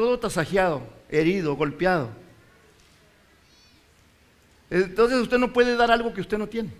[0.00, 2.08] todo tasajeado, herido, golpeado.
[4.70, 6.70] Entonces usted no puede dar algo que usted no tiene.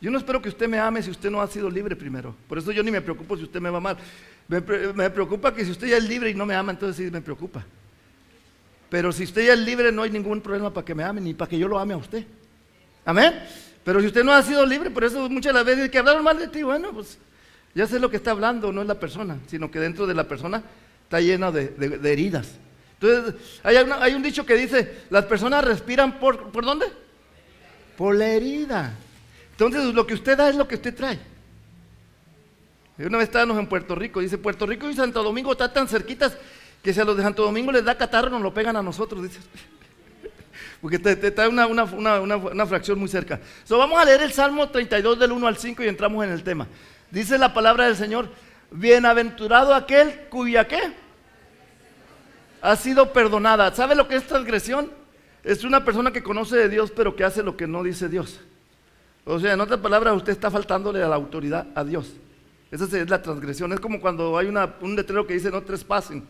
[0.00, 2.36] Yo no espero que usted me ame si usted no ha sido libre primero.
[2.48, 3.96] Por eso yo ni me preocupo si usted me va a.
[4.46, 7.20] Me, preocupa que si usted ya es libre y no me ama, entonces sí me
[7.20, 7.66] preocupa.
[8.88, 11.34] Pero si usted ya es libre, no hay ningún problema para que me ame, ni
[11.34, 12.24] para que yo lo ame a usted.
[13.04, 13.42] Amén.
[13.82, 16.22] Pero si usted no ha sido libre, por eso muchas de las veces que hablaron
[16.22, 17.18] mal de ti, bueno, pues
[17.74, 20.28] ya sé lo que está hablando, no es la persona, sino que dentro de la
[20.28, 20.62] persona
[21.10, 22.52] está llena de, heridas.
[23.00, 23.34] Entonces,
[23.64, 26.86] hay, un dicho que dice, las personas respiran por, ¿por dónde?
[27.96, 28.94] Por la herida.
[29.50, 31.18] Entonces, lo que usted da es lo que usted trae.
[32.96, 36.36] Una vez estábamos en Puerto Rico, dice, Puerto Rico y Santo Domingo están tan cerquitas
[36.80, 39.24] que si a los de Santo Domingo les da catarro, nos lo pegan a nosotros,
[39.24, 39.40] dice.
[40.80, 43.40] Porque está una, una, fracción muy cerca.
[43.64, 46.44] So, vamos a leer el Salmo 32 del 1 al 5 y entramos en el
[46.44, 46.68] tema.
[47.10, 48.28] Dice la palabra del Señor,
[48.70, 50.99] bienaventurado aquel cuya qué
[52.62, 53.74] ha sido perdonada.
[53.74, 54.90] ¿Sabe lo que es transgresión?
[55.42, 58.40] Es una persona que conoce de Dios pero que hace lo que no dice Dios.
[59.24, 62.12] O sea, en otras palabras, usted está faltándole a la autoridad a Dios.
[62.70, 63.72] Esa es la transgresión.
[63.72, 66.24] Es como cuando hay un letrero que dice no trespasen.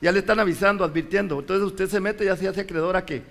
[0.00, 1.38] Ya le están avisando, advirtiendo.
[1.40, 3.22] Entonces usted se mete y ya se hace acreedor a que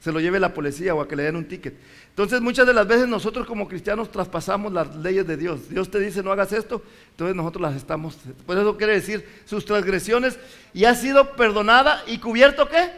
[0.00, 1.74] se lo lleve la policía o a que le den un ticket.
[2.10, 5.68] Entonces muchas de las veces nosotros como cristianos traspasamos las leyes de Dios.
[5.68, 8.18] Dios te dice no hagas esto, entonces nosotros las estamos.
[8.46, 10.38] Por eso quiere decir sus transgresiones
[10.72, 12.90] y ha sido perdonada y cubierto qué?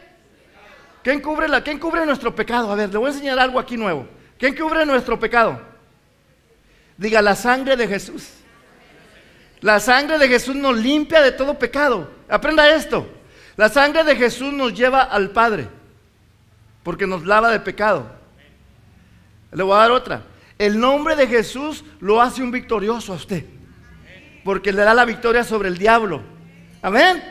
[1.03, 2.71] ¿Quién cubre, la, ¿Quién cubre nuestro pecado?
[2.71, 4.07] A ver, le voy a enseñar algo aquí nuevo.
[4.39, 5.61] ¿Quién cubre nuestro pecado?
[6.97, 8.29] Diga, la sangre de Jesús.
[9.61, 12.11] La sangre de Jesús nos limpia de todo pecado.
[12.29, 13.07] Aprenda esto.
[13.57, 15.69] La sangre de Jesús nos lleva al Padre,
[16.83, 18.11] porque nos lava de pecado.
[19.53, 20.23] Le voy a dar otra.
[20.59, 23.45] El nombre de Jesús lo hace un victorioso a usted,
[24.45, 26.23] porque le da la victoria sobre el diablo.
[26.83, 27.23] Amén.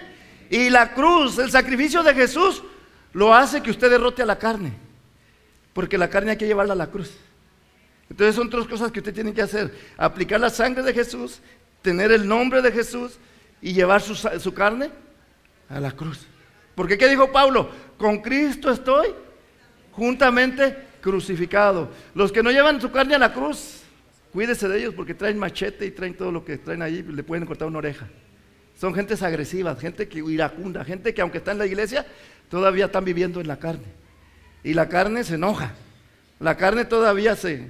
[0.50, 2.64] Y la cruz, el sacrificio de Jesús,
[3.14, 4.74] lo hace que usted derrote a la carne.
[5.74, 7.12] Porque la carne hay que llevarla a la cruz.
[8.10, 9.74] Entonces son tres cosas que usted tiene que hacer.
[9.98, 11.42] Aplicar la sangre de Jesús,
[11.82, 13.20] tener el nombre de Jesús
[13.62, 14.90] y llevar su, carne
[15.70, 16.26] a la cruz.
[16.74, 17.70] Porque ¿qué dijo Pablo?
[17.98, 19.14] Con Cristo estoy
[19.92, 21.90] juntamente crucificado.
[22.14, 23.82] Los que no llevan su carne a la cruz,
[24.32, 27.46] cuídese de ellos porque traen machete y traen todo lo que traen ahí, le pueden
[27.46, 28.08] cortar una oreja.
[28.80, 32.06] Son gentes agresivas, gente que iracunda, gente que aunque está en la iglesia,
[32.50, 33.88] todavía están viviendo en la carne.
[34.64, 35.74] Y la carne se enoja.
[36.40, 37.68] La carne todavía se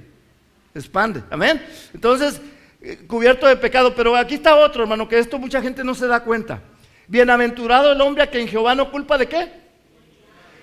[0.74, 1.22] expande.
[1.30, 1.60] Amén.
[1.92, 2.40] Entonces,
[2.80, 3.94] eh, cubierto de pecado.
[3.94, 6.62] Pero aquí está otro, hermano, que esto mucha gente no se da cuenta.
[7.08, 9.59] Bienaventurado el hombre a que en Jehová no culpa de qué.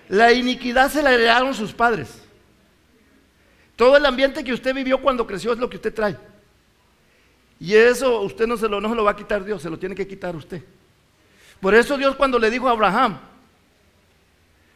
[0.10, 2.22] La iniquidad se la heredaron sus padres.
[3.76, 6.18] Todo el ambiente que usted vivió cuando creció es lo que usted trae.
[7.60, 9.78] Y eso usted no se lo, no se lo va a quitar Dios, se lo
[9.78, 10.64] tiene que quitar usted.
[11.60, 13.20] Por eso Dios cuando le dijo a Abraham,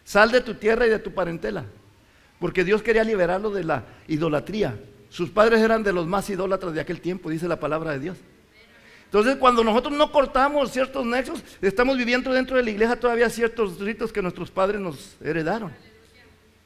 [0.04, 1.66] Sal de tu tierra y de tu parentela.
[2.40, 4.78] Porque Dios quería liberarlo de la idolatría.
[5.10, 8.18] Sus padres eran de los más idólatras de aquel tiempo, dice la palabra de Dios.
[9.12, 13.78] Entonces, cuando nosotros no cortamos ciertos nexos, estamos viviendo dentro de la iglesia todavía ciertos
[13.78, 15.74] ritos que nuestros padres nos heredaron.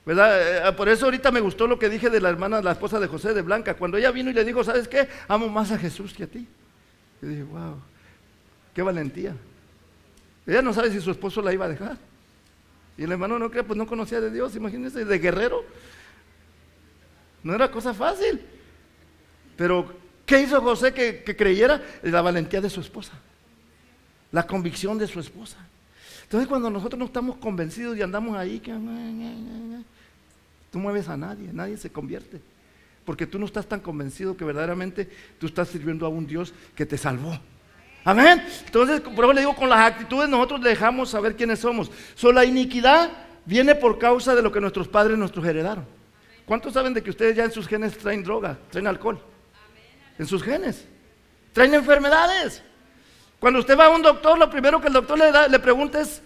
[0.06, 0.68] ¿Verdad?
[0.68, 3.08] Eh, por eso ahorita me gustó lo que dije de la hermana, la esposa de
[3.08, 3.74] José de Blanca.
[3.74, 5.10] Cuando ella vino y le dijo, ¿sabes qué?
[5.28, 6.48] Amo más a Jesús que a ti.
[7.20, 7.78] Yo dije, wow,
[8.76, 9.36] qué valentía.
[10.46, 11.98] Ella no sabe si su esposo la iba a dejar.
[12.96, 15.66] Y el hermano no cree, pues no conocía de Dios, imagínense, de guerrero.
[17.42, 18.40] No era cosa fácil.
[19.58, 21.82] Pero, ¿qué hizo José que, creyera?
[22.04, 23.14] La valentía de su esposa.
[24.32, 25.58] La convicción de su esposa.
[26.24, 28.74] Entonces, cuando nosotros no estamos convencidos y andamos ahí, que,
[30.72, 32.42] tú mueves a nadie, nadie se convierte.
[33.06, 35.10] Porque tú no estás tan convencido que verdaderamente
[35.40, 37.40] tú estás sirviendo a un Dios que te salvó.
[38.04, 38.44] Amén.
[38.66, 41.92] Entonces, por eso le digo, con las actitudes nosotros dejamos saber quiénes somos.
[42.16, 43.12] Solo la iniquidad
[43.46, 45.86] viene por causa de lo que nuestros padres nos heredaron.
[46.46, 49.20] ¿Cuántos saben de que ustedes ya en sus genes traen droga, traen alcohol?
[50.18, 50.86] En sus genes.
[51.54, 52.62] Traen enfermedades.
[53.40, 56.02] Cuando usted va a un doctor, lo primero que el doctor le, da, le pregunta
[56.02, 56.22] es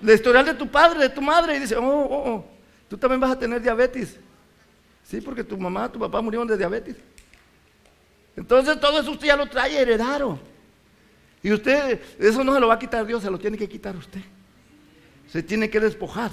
[0.00, 2.44] la historial de tu padre, de tu madre, y dice, oh, oh, oh,
[2.88, 4.18] tú también vas a tener diabetes.
[5.04, 6.96] Sí, porque tu mamá, tu papá murieron de diabetes.
[8.36, 10.38] Entonces todo eso usted ya lo trae heredado.
[11.42, 13.94] Y usted, eso no se lo va a quitar Dios, se lo tiene que quitar
[13.96, 14.22] usted.
[15.28, 16.30] Se tiene que despojar.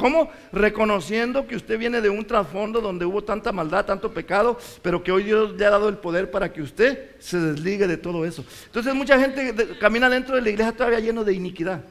[0.00, 0.30] ¿Cómo?
[0.50, 5.12] Reconociendo que usted viene de un trasfondo donde hubo tanta maldad, tanto pecado, pero que
[5.12, 8.42] hoy Dios le ha dado el poder para que usted se desligue de todo eso.
[8.64, 11.84] Entonces mucha gente camina dentro de la iglesia todavía lleno de iniquidad.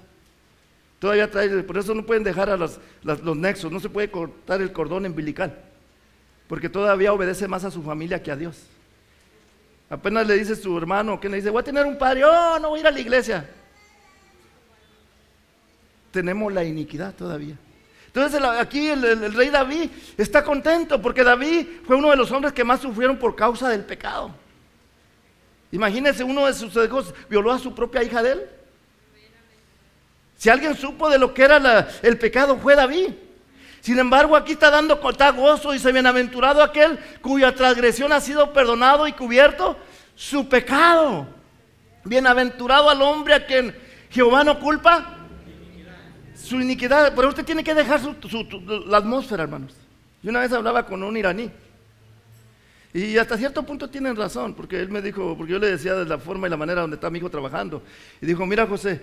[0.97, 2.79] Todavía trae, por eso no pueden dejar a los
[3.37, 5.55] nexos, no se puede cortar el cordón umbilical,
[6.47, 8.63] porque todavía obedece más a su familia que a Dios.
[9.87, 12.69] Apenas le dice su hermano, que le dice, voy a tener un padre, oh, no
[12.69, 13.47] voy a ir a la iglesia.
[16.11, 17.55] tenemos la iniquidad todavía.
[18.21, 22.65] Entonces aquí el, rey David está contento porque David fue uno de los hombres que
[22.65, 24.31] más sufrieron por causa del pecado.
[25.71, 28.49] Imagínense, uno de sus hijos violó a su propia hija de él.
[30.35, 33.11] Si alguien supo de lo que era el pecado fue David.
[33.79, 38.51] Sin embargo, aquí está dando está gozo y dice, bienaventurado aquel cuya transgresión ha sido
[38.51, 39.77] perdonado y cubierto
[40.15, 41.25] su pecado.
[42.03, 43.73] Bienaventurado al hombre a quien
[44.09, 45.18] Jehová no culpa
[46.49, 47.13] su iniquidad.
[47.15, 48.01] Pero usted tiene que dejar
[48.85, 49.75] la atmósfera, hermanos.
[50.21, 51.49] Yo una vez hablaba con un iraní.
[52.93, 56.05] Y hasta cierto punto tienen razón, porque él me dijo, porque yo le decía de
[56.05, 57.83] la forma y la manera donde está mi hijo trabajando.
[58.19, 58.99] Y dijo, mira José,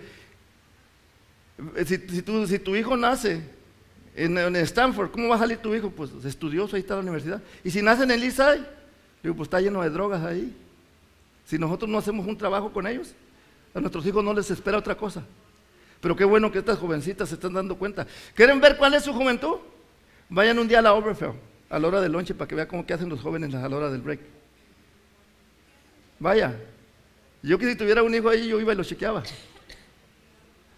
[1.76, 3.40] eh, si, tu, hijo nace
[4.16, 5.90] en, Stanford, ¿cómo va a salir tu hijo?
[5.90, 7.40] Pues estudioso, ahí está la universidad.
[7.62, 8.66] Y si nace en el ISAI,
[9.22, 10.54] digo, pues está lleno de drogas ahí.
[11.44, 13.14] Si nosotros no hacemos un trabajo con ellos,
[13.72, 15.22] a nuestros hijos no les espera otra cosa.
[16.00, 18.06] Pero qué bueno que estas jovencitas se están dando cuenta.
[18.34, 19.56] ¿Quieren ver cuál es su juventud?
[20.28, 21.34] Vayan un día a la Overfield,
[21.70, 23.76] a la hora del lonche, para que vean cómo que hacen los jóvenes a la
[23.76, 24.20] hora del break.
[26.18, 26.54] Vaya.
[27.42, 29.22] Yo que si tuviera un hijo ahí, yo iba y lo chequeaba.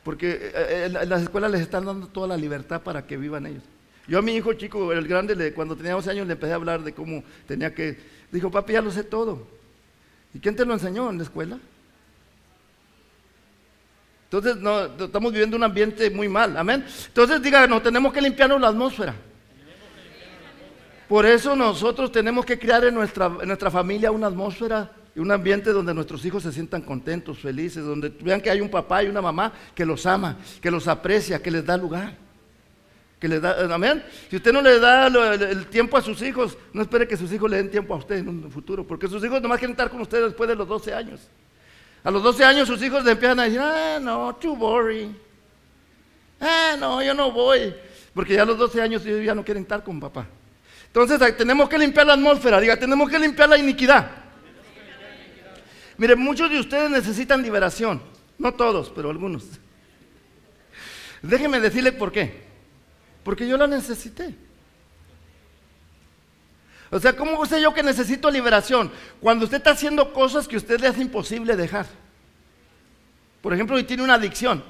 [0.04, 3.62] Porque eh, eh, las escuelas les están dando toda la libertad para que vivan ellos.
[4.06, 6.82] Yo a mi hijo chico, el grande, cuando tenía 11 años, le empecé a hablar
[6.82, 7.98] de cómo tenía que...
[8.32, 9.46] Dijo, papi, ya lo sé todo.
[10.32, 11.58] ¿Y quién te lo enseñó en la escuela?
[14.30, 16.54] Entonces, no, estamos viviendo un ambiente muy mal.
[16.58, 16.84] Amén.
[17.06, 19.14] Entonces, diga, tenemos que limpiarnos la atmósfera.
[21.08, 25.30] Por eso nosotros tenemos que crear en nuestra, en nuestra familia una atmósfera y un
[25.30, 29.08] ambiente donde nuestros hijos se sientan contentos, felices, donde vean que hay un papá y
[29.08, 32.14] una mamá que los ama, que los aprecia, que les da lugar.
[33.18, 34.04] Que les da, amén.
[34.28, 37.50] Si usted no le da el, tiempo a sus hijos, no espere que sus hijos
[37.50, 40.02] le den tiempo a usted en un futuro, porque sus hijos nomás quieren estar con
[40.02, 41.20] usted después de los 12 años.
[42.04, 45.16] A los 12 años sus hijos empiezan a decir, ah, no, too boring.
[46.40, 47.74] Ah, no, yo no voy.
[48.14, 50.26] Porque ya a los 12 años ellos ya no quieren estar con papá.
[50.86, 54.10] Entonces tenemos que limpiar la atmósfera, diga, tenemos que limpiar la iniquidad.
[55.96, 58.00] Mire, muchos de ustedes necesitan liberación.
[58.38, 59.44] No todos, pero algunos.
[61.22, 62.44] Déjeme decirle por qué.
[63.24, 64.34] Porque yo la necesité.
[66.90, 68.90] O sea, ¿cómo sé yo que necesito liberación?
[69.20, 71.86] Cuando usted está haciendo cosas que usted le hace imposible dejar.
[73.42, 74.64] Por ejemplo, si tiene una adicción.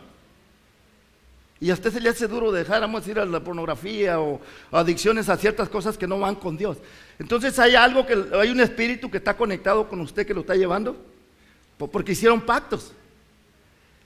[1.60, 4.40] Y a usted se le hace duro dejar, vamos a decir, a la pornografía o,
[4.70, 6.78] adicciones a ciertas cosas que no van con Dios.
[7.18, 10.54] Entonces hay algo que, hay un espíritu que está conectado con usted que lo está
[10.54, 10.96] llevando,
[11.76, 12.92] porque hicieron pactos.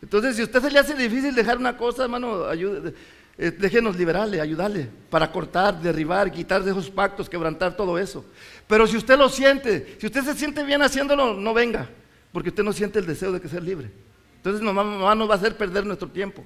[0.01, 2.93] Entonces, si a usted se le hace difícil dejar una cosa, hermano, ayúdeme.
[3.39, 8.25] Eh, déjenos liberarle, ayudarle para cortar, derribar, quitar de esos pactos, quebrantar todo eso.
[8.67, 11.89] Pero si usted lo siente, si usted se siente bien haciéndolo, no venga,
[12.33, 13.91] porque usted no siente el deseo de que sea libre.
[14.37, 16.45] Entonces mamá, mamá nos va a hacer perder nuestro tiempo.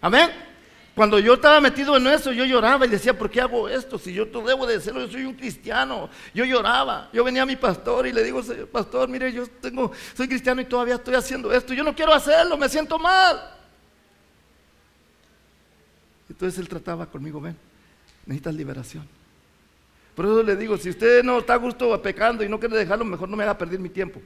[0.00, 0.30] Amén.
[0.96, 3.98] Cuando yo estaba metido en eso, yo lloraba y decía, ¿por qué hago esto?
[3.98, 6.08] Si yo debo de hacerlo, yo soy un cristiano.
[6.32, 7.10] Yo lloraba.
[7.12, 8.40] Yo venía a mi pastor y le digo,
[8.72, 11.74] pastor, mire, yo tengo, soy cristiano y todavía estoy haciendo esto.
[11.74, 13.38] Yo no quiero hacerlo, me siento mal.
[16.36, 17.56] Entonces él trataba conmigo, ven,
[18.26, 19.08] necesitas liberación.
[20.14, 23.06] Por eso le digo, si usted no está a gusto pecando y no quiere dejarlo,
[23.06, 24.20] mejor no me haga perder mi tiempo.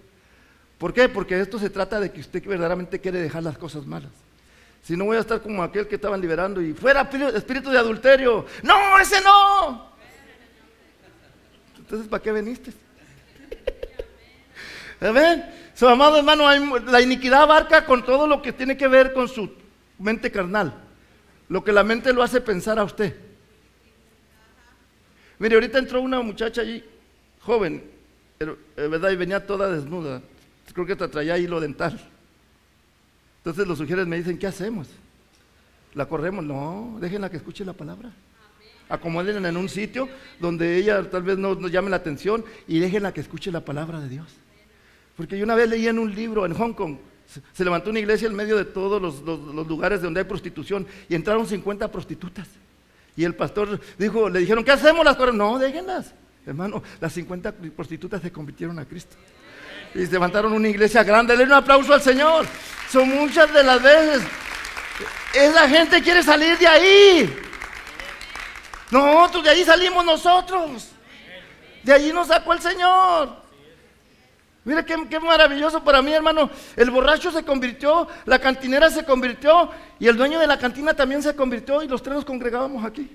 [0.76, 1.08] ¿Por qué?
[1.08, 4.10] Porque esto se trata de que usted verdaderamente quiere dejar las cosas malas.
[4.82, 8.44] Si no voy a estar como aquel que estaban liberando y fuera espíritu de adulterio.
[8.64, 9.92] No, ese no.
[11.78, 12.72] Entonces, ¿para qué veniste?
[15.00, 15.44] ¿Ven?
[15.76, 19.48] Su amado hermano, la iniquidad abarca con todo lo que tiene que ver con su
[19.96, 20.89] mente carnal
[21.50, 23.14] lo que la mente lo hace pensar a usted.
[25.40, 26.82] Mire, ahorita entró una muchacha allí,
[27.40, 27.82] joven,
[28.38, 29.10] eh, ¿verdad?
[29.10, 30.22] Y venía toda desnuda.
[30.72, 32.00] Creo que traía hilo dental.
[33.38, 34.86] Entonces los sugieres me dicen, ¿qué hacemos?
[35.94, 36.44] ¿La corremos?
[36.44, 38.12] No, déjenla que escuche la palabra.
[38.88, 43.12] Acomódenla en un sitio donde ella tal vez no nos llame la atención y déjenla
[43.12, 44.28] que escuche la palabra de Dios.
[45.16, 46.96] Porque yo una vez leí en un libro en Hong Kong,
[47.52, 49.20] se levantó una iglesia en medio de todos los,
[49.68, 52.48] lugares donde hay prostitución y entraron 50 prostitutas.
[53.16, 55.34] Y el pastor dijo, le dijeron, ¿qué hacemos las cosas?
[55.34, 56.14] No, déjenlas.
[56.46, 59.16] Hermano, las 50 prostitutas se convirtieron a Cristo.
[59.94, 61.36] Y levantaron una iglesia grande.
[61.36, 62.46] Denle un aplauso al Señor.
[62.88, 64.22] Son muchas de las veces.
[65.34, 67.36] Esa gente quiere salir de ahí.
[68.90, 70.88] Nosotros, de ahí salimos nosotros.
[71.82, 73.39] De allí nos sacó el Señor.
[74.64, 76.50] Mira qué, maravilloso para mí, hermano.
[76.76, 81.22] El borracho se convirtió, la cantinera se convirtió y el dueño de la cantina también
[81.22, 83.10] se convirtió y los tres nos congregábamos aquí.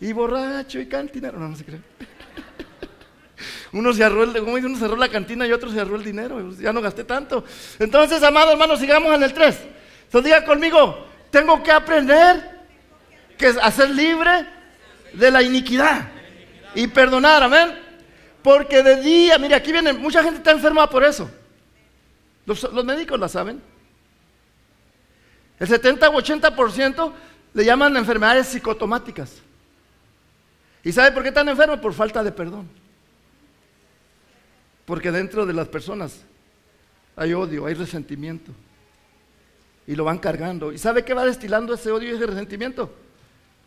[0.00, 1.80] Y borracho y cantinero, no, se cree.
[3.72, 6.52] Uno uno cerró la cantina y otro cerró el dinero.
[6.52, 7.44] Ya no gasté tanto.
[7.80, 9.58] Entonces, amado hermano, sigamos en el 3.
[10.04, 12.54] Entonces diga conmigo, Tengo que aprender
[13.36, 14.46] que a ser libre
[15.12, 16.08] de la iniquidad
[16.76, 17.83] y perdonar, amén.
[18.44, 21.30] Porque de día, mire, aquí viene, mucha gente está enferma por eso.
[22.44, 23.58] Los, médicos la saben.
[25.58, 27.12] El 70 o 80%
[27.54, 29.36] le llaman enfermedades psicotomáticas.
[30.82, 31.80] ¿Y sabe por qué están enfermos?
[31.80, 32.68] Por falta de perdón.
[34.84, 36.20] Porque dentro de las personas
[37.16, 38.52] hay odio, hay resentimiento.
[39.86, 40.70] Y lo van cargando.
[40.70, 42.94] ¿Y sabe qué va destilando ese odio y ese resentimiento?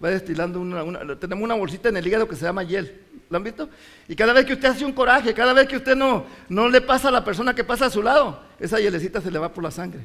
[0.04, 3.02] Va destilando una, tenemos una bolsita en el hígado que se llama hiel.
[3.30, 3.70] ¿Lo han visto?
[4.08, 6.82] Y cada vez que usted hace un coraje, cada vez que usted no, no le
[6.82, 9.64] pasa a la persona que pasa a su lado, esa hielecita se le va por
[9.64, 10.02] la sangre.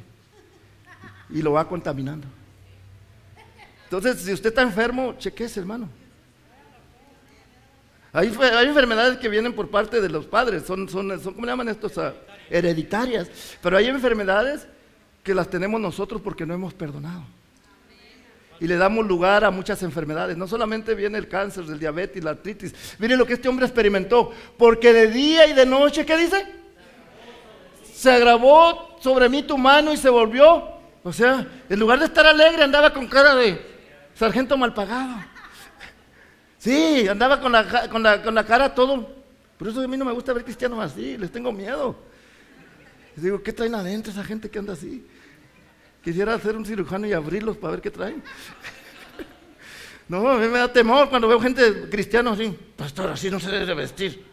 [1.31, 2.27] Y lo va contaminando.
[3.85, 5.89] Entonces, si usted está enfermo, chequese, hermano.
[8.13, 11.97] Hay, enfermedades que vienen por parte de los padres, son, son, son ¿cómo llaman estos?
[11.97, 12.13] Ah,
[12.51, 13.31] hereditarias.
[13.63, 14.67] Pero hay enfermedades
[15.23, 17.25] que las tenemos nosotros porque no hemos perdonado.
[18.63, 20.37] Y le damos lugar a muchas enfermedades.
[20.37, 22.73] No solamente viene el cáncer, el diabetes, la artritis.
[23.01, 24.31] Miren lo que este hombre experimentó.
[24.57, 26.47] Porque de día y de noche, ¿qué dice?
[27.93, 30.69] Se agravó sobre mí tu mano y se volvió.
[31.03, 33.61] O sea, en lugar de estar alegre, andaba con cara de
[34.15, 35.17] sargento mal pagado.
[36.57, 39.13] Sí, andaba con la, con la, con la cara todo.
[39.59, 41.97] Por eso a mí no me gusta ver cristianos así, les tengo miedo.
[43.17, 45.05] Les digo, ¿qué traen adentro esa gente que anda así?
[46.03, 48.23] Quisiera hacer un cirujano y abrirlos para ver qué traen.
[50.09, 52.55] No, a mí me da temor cuando veo gente cristiana así.
[52.77, 54.25] Pastor, así no se debe vestir.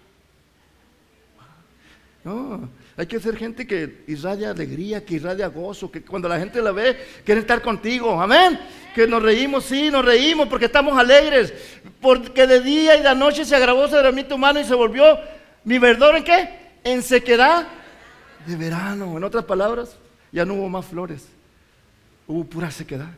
[2.24, 6.62] No, hay que ser gente que irradia alegría, que irradia gozo, que cuando la gente
[6.62, 8.20] la ve, quiere estar contigo.
[8.20, 8.60] Amén.
[8.94, 11.54] Que nos reímos, sí, nos reímos porque estamos alegres.
[12.02, 15.18] Porque de día y de noche se agravó sobre mí tu mano y se volvió
[15.64, 16.50] mi verdor en qué?
[16.84, 17.68] En sequedad
[18.46, 19.16] de verano.
[19.16, 19.96] En otras palabras,
[20.32, 21.39] ya no hubo más flores
[22.30, 23.10] hubo pura sequedad.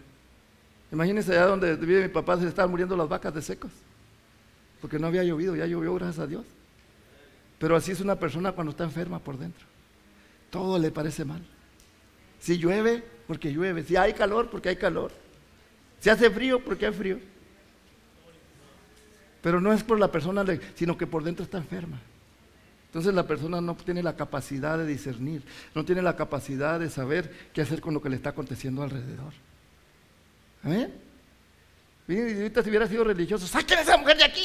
[0.89, 3.71] Imagínense allá donde vive mi papá, se estaban muriendo las vacas de secos,
[4.79, 6.45] porque no había llovido, ya llovió, gracias a Dios.
[7.59, 9.65] Pero así es una persona cuando está enferma por dentro.
[10.49, 11.45] Todo le parece mal.
[12.39, 13.83] Si llueve, porque llueve.
[13.83, 15.11] Si hay calor, porque hay calor.
[15.99, 17.19] Si hace frío, porque hay frío.
[19.41, 20.43] Pero no es por la persona,
[20.75, 21.99] sino que por dentro está enferma.
[22.91, 25.43] Entonces la persona no tiene la capacidad de discernir,
[25.73, 29.31] no tiene la capacidad de saber qué hacer con lo que le está aconteciendo alrededor.
[30.61, 30.93] ¿Amén?
[32.09, 34.43] Y ahorita si hubiera sido religioso, saquen a esa mujer de aquí.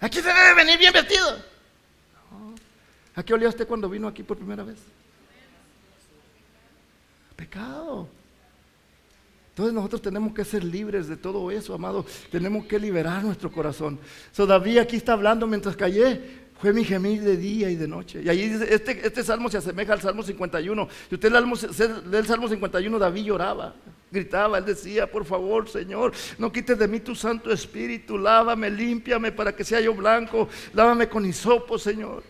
[0.00, 1.42] Aquí se debe venir bien vestido.
[3.14, 4.76] ¿A qué olía usted cuando vino aquí por primera vez?
[7.34, 8.08] Pecado.
[9.52, 12.04] Entonces nosotros tenemos que ser libres de todo eso, amado.
[12.30, 13.98] Tenemos que liberar nuestro corazón.
[14.36, 16.41] Todavía aquí está hablando mientras callé.
[16.62, 18.22] Fue mi gemir de día y de noche.
[18.22, 20.88] Y ahí dice, este, este salmo se asemeja al Salmo 51.
[21.08, 23.74] Si usted lee el Salmo 51, David lloraba,
[24.12, 29.32] gritaba, él decía, por favor, Señor, no quites de mí tu Santo Espíritu, lávame, límpiame
[29.32, 32.22] para que sea yo blanco, lávame con hisopo, Señor,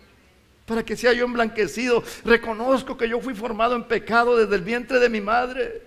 [0.65, 2.03] para que sea yo emblanquecido.
[2.25, 5.83] Reconozco que yo fui formado en pecado desde el vientre de mi madre,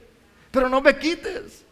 [0.52, 1.66] pero no me quites.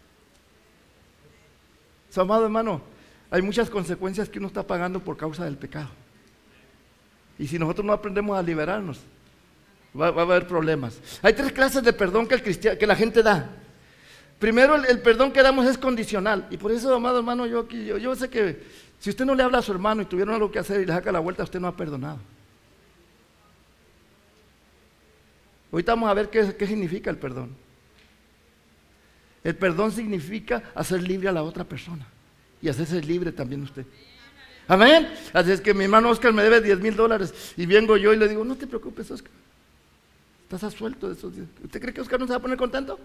[2.16, 2.82] Amado hermano,
[3.30, 5.90] hay muchas consecuencias que uno está pagando por causa del pecado.
[7.38, 9.00] Y si nosotros no aprendemos a liberarnos,
[10.00, 11.00] va, a haber problemas.
[11.22, 13.50] Hay tres clases de perdón que, el que la gente da.
[14.40, 16.48] Primero, el, perdón que damos es condicional.
[16.50, 18.62] Y por eso, amado hermano, yo, aquí, yo, sé que
[19.00, 20.94] si usted no le habla a su hermano y tuvieron algo que hacer y le
[20.94, 22.20] saca la vuelta, usted no ha perdonado.
[25.72, 27.56] Ahorita vamos a ver qué, qué significa el perdón.
[29.44, 32.06] El perdón significa hacer libre a la otra persona
[32.62, 33.86] y hacerse libre también usted.
[34.68, 35.12] Amén.
[35.34, 38.18] Así es que mi hermano Oscar me debe 10 mil dólares y vengo yo y
[38.18, 39.32] le digo, no te preocupes, Oscar.
[40.44, 41.48] Estás a suelto de esos días.
[41.64, 43.00] ¿Usted cree que Oscar no se va a poner contento?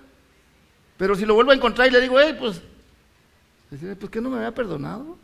[0.96, 2.60] Pero si lo vuelvo a encontrar y le digo, hey, pues,
[3.70, 5.16] pues que no me había perdonado.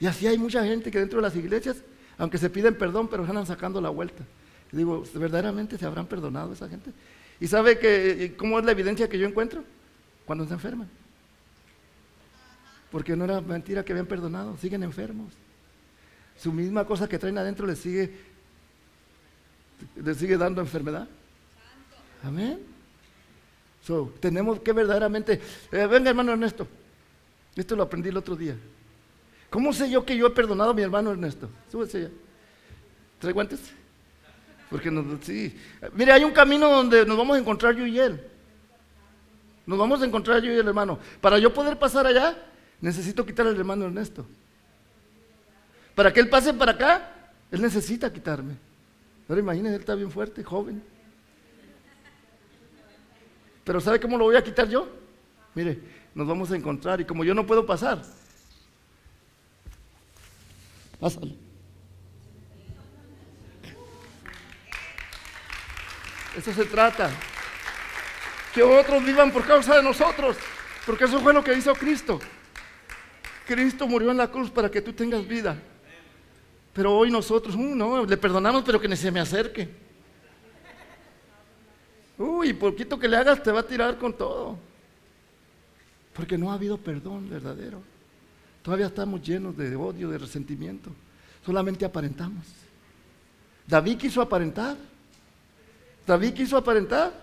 [0.00, 1.76] Y así hay mucha gente que dentro de las iglesias,
[2.16, 4.24] aunque se piden perdón, pero andan sacando la vuelta.
[4.72, 6.92] Y digo, ¿verdaderamente se habrán perdonado esa gente?
[7.40, 9.64] ¿Y sabe que, cómo es la evidencia que yo encuentro?
[10.26, 10.88] Cuando se enferman.
[12.90, 15.32] Porque no era mentira que habían perdonado, siguen enfermos.
[16.36, 18.12] Su misma cosa que traen adentro les sigue,
[19.96, 21.08] les sigue dando enfermedad.
[22.22, 22.60] Amén.
[23.84, 25.40] So, tenemos que verdaderamente.
[25.72, 26.66] Eh, venga, hermano Ernesto.
[27.56, 28.56] Esto lo aprendí el otro día.
[29.50, 31.48] ¿Cómo sé yo que yo he perdonado a mi hermano Ernesto?
[31.70, 32.08] Súbese ya.
[33.18, 33.60] ¿Trae guantes?
[34.70, 35.56] Porque nos, sí.
[35.94, 38.20] Mire, hay un camino donde nos vamos a encontrar yo y él.
[39.66, 40.98] Nos vamos a encontrar yo y el hermano.
[41.20, 42.36] Para yo poder pasar allá,
[42.80, 44.24] Necesito quitar al hermano Ernesto.
[45.94, 47.10] Para que él pase para acá,
[47.50, 48.54] él necesita quitarme.
[49.28, 50.82] Ahora imagínense, él está bien fuerte, joven.
[53.64, 54.88] Pero ¿sabe cómo lo voy a quitar yo?
[55.54, 55.78] Mire,
[56.14, 58.02] nos vamos a encontrar y como yo no puedo pasar,
[61.00, 61.34] pásale.
[66.36, 67.10] Eso se trata.
[68.54, 70.36] Que otros vivan por causa de nosotros,
[70.86, 72.20] porque eso fue lo que hizo Cristo.
[73.48, 75.56] Cristo murió en la cruz para que tú tengas vida.
[76.74, 79.66] Pero hoy nosotros, uh, no, le perdonamos, pero que ni se me acerque.
[82.18, 84.58] Uy, poquito que le hagas te va a tirar con todo.
[86.12, 87.80] Porque no ha habido perdón verdadero.
[88.62, 90.90] Todavía estamos llenos de odio, de resentimiento.
[91.46, 92.44] Solamente aparentamos.
[93.66, 94.76] David quiso aparentar.
[96.06, 97.14] David quiso aparentar.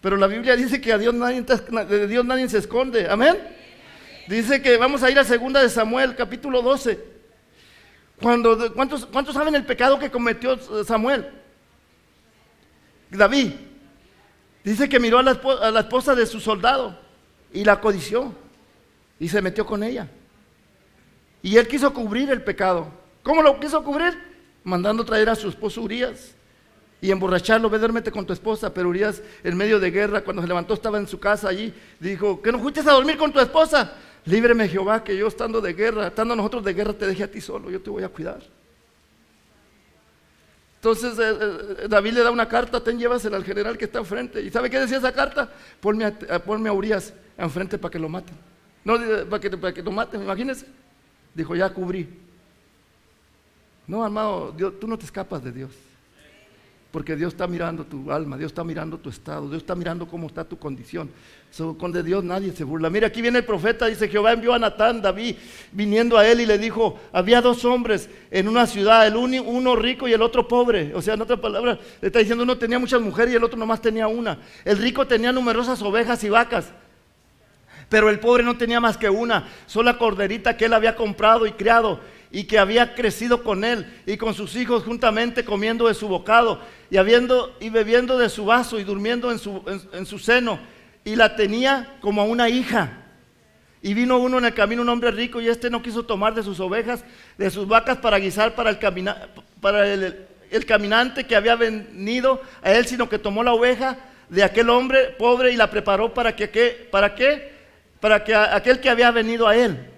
[0.00, 3.06] Pero la Biblia dice que a Dios nadie, de Dios nadie se esconde.
[3.06, 3.36] Amén.
[4.26, 7.12] Dice que vamos a ir a segunda de Samuel, capítulo 12.
[8.20, 11.28] Cuando, ¿cuántos, ¿Cuántos saben el pecado que cometió Samuel?
[13.10, 13.52] David.
[14.62, 16.98] Dice que miró a la, a la esposa de su soldado
[17.52, 18.32] y la codició
[19.18, 20.08] y se metió con ella.
[21.42, 22.86] Y él quiso cubrir el pecado.
[23.24, 24.16] ¿Cómo lo quiso cubrir?
[24.62, 26.36] Mandando traer a su esposo Urias
[27.00, 28.72] y emborracharlo, ve, duérmete con tu esposa.
[28.72, 32.40] Pero Urias, en medio de guerra, cuando se levantó, estaba en su casa allí, dijo,
[32.40, 33.92] ¿que no fuiste a dormir con tu esposa?
[34.24, 37.40] Líbreme Jehová, que yo estando de guerra, estando nosotros de guerra, te deje a ti
[37.40, 38.40] solo, yo te voy a cuidar.
[40.76, 41.38] Entonces eh,
[41.84, 44.40] eh, David le da una carta, ten llévasela al general que está enfrente.
[44.40, 45.48] ¿Y sabe qué decía esa carta?
[45.80, 48.36] Ponme a, ponme a Urias enfrente para que lo maten.
[48.84, 48.94] No,
[49.28, 50.66] para que, para que lo maten, imagínense.
[51.34, 52.08] Dijo, ya cubrí.
[53.86, 55.70] No, amado, Dios, tú no te escapas de Dios.
[56.92, 60.26] Porque Dios está mirando tu alma, Dios está mirando tu estado, Dios está mirando cómo
[60.26, 61.10] está tu condición.
[61.78, 62.90] con de Dios nadie se burla.
[62.90, 65.36] Mira, aquí viene el profeta, dice, Jehová envió a Natán, David,
[65.72, 70.06] viniendo a él y le dijo, había dos hombres en una ciudad, el uno, rico
[70.06, 70.94] y el otro pobre.
[70.94, 73.58] O sea, en otras palabras, le está diciendo, uno tenía muchas mujeres y el otro
[73.58, 74.38] nomás tenía una.
[74.62, 76.66] El rico tenía numerosas ovejas y vacas.
[77.88, 81.52] Pero el pobre no tenía más que una, sola corderita que él había comprado y
[81.52, 82.00] criado
[82.32, 86.60] y que había crecido con él y con sus hijos juntamente comiendo de su bocado
[86.90, 90.58] y, habiendo, y bebiendo de su vaso y durmiendo en su, en, su seno.
[91.04, 92.98] Y la tenía como a una hija.
[93.82, 96.42] Y vino uno en el camino, un hombre rico, y este no quiso tomar de
[96.42, 97.04] sus ovejas,
[97.36, 98.78] de sus vacas para guisar para el,
[99.60, 103.98] para el, el caminante que había venido a él, sino que tomó la oveja
[104.30, 107.52] de aquel hombre pobre y la preparó para que, ¿para qué?
[108.00, 109.91] Para que aquel que había venido a él.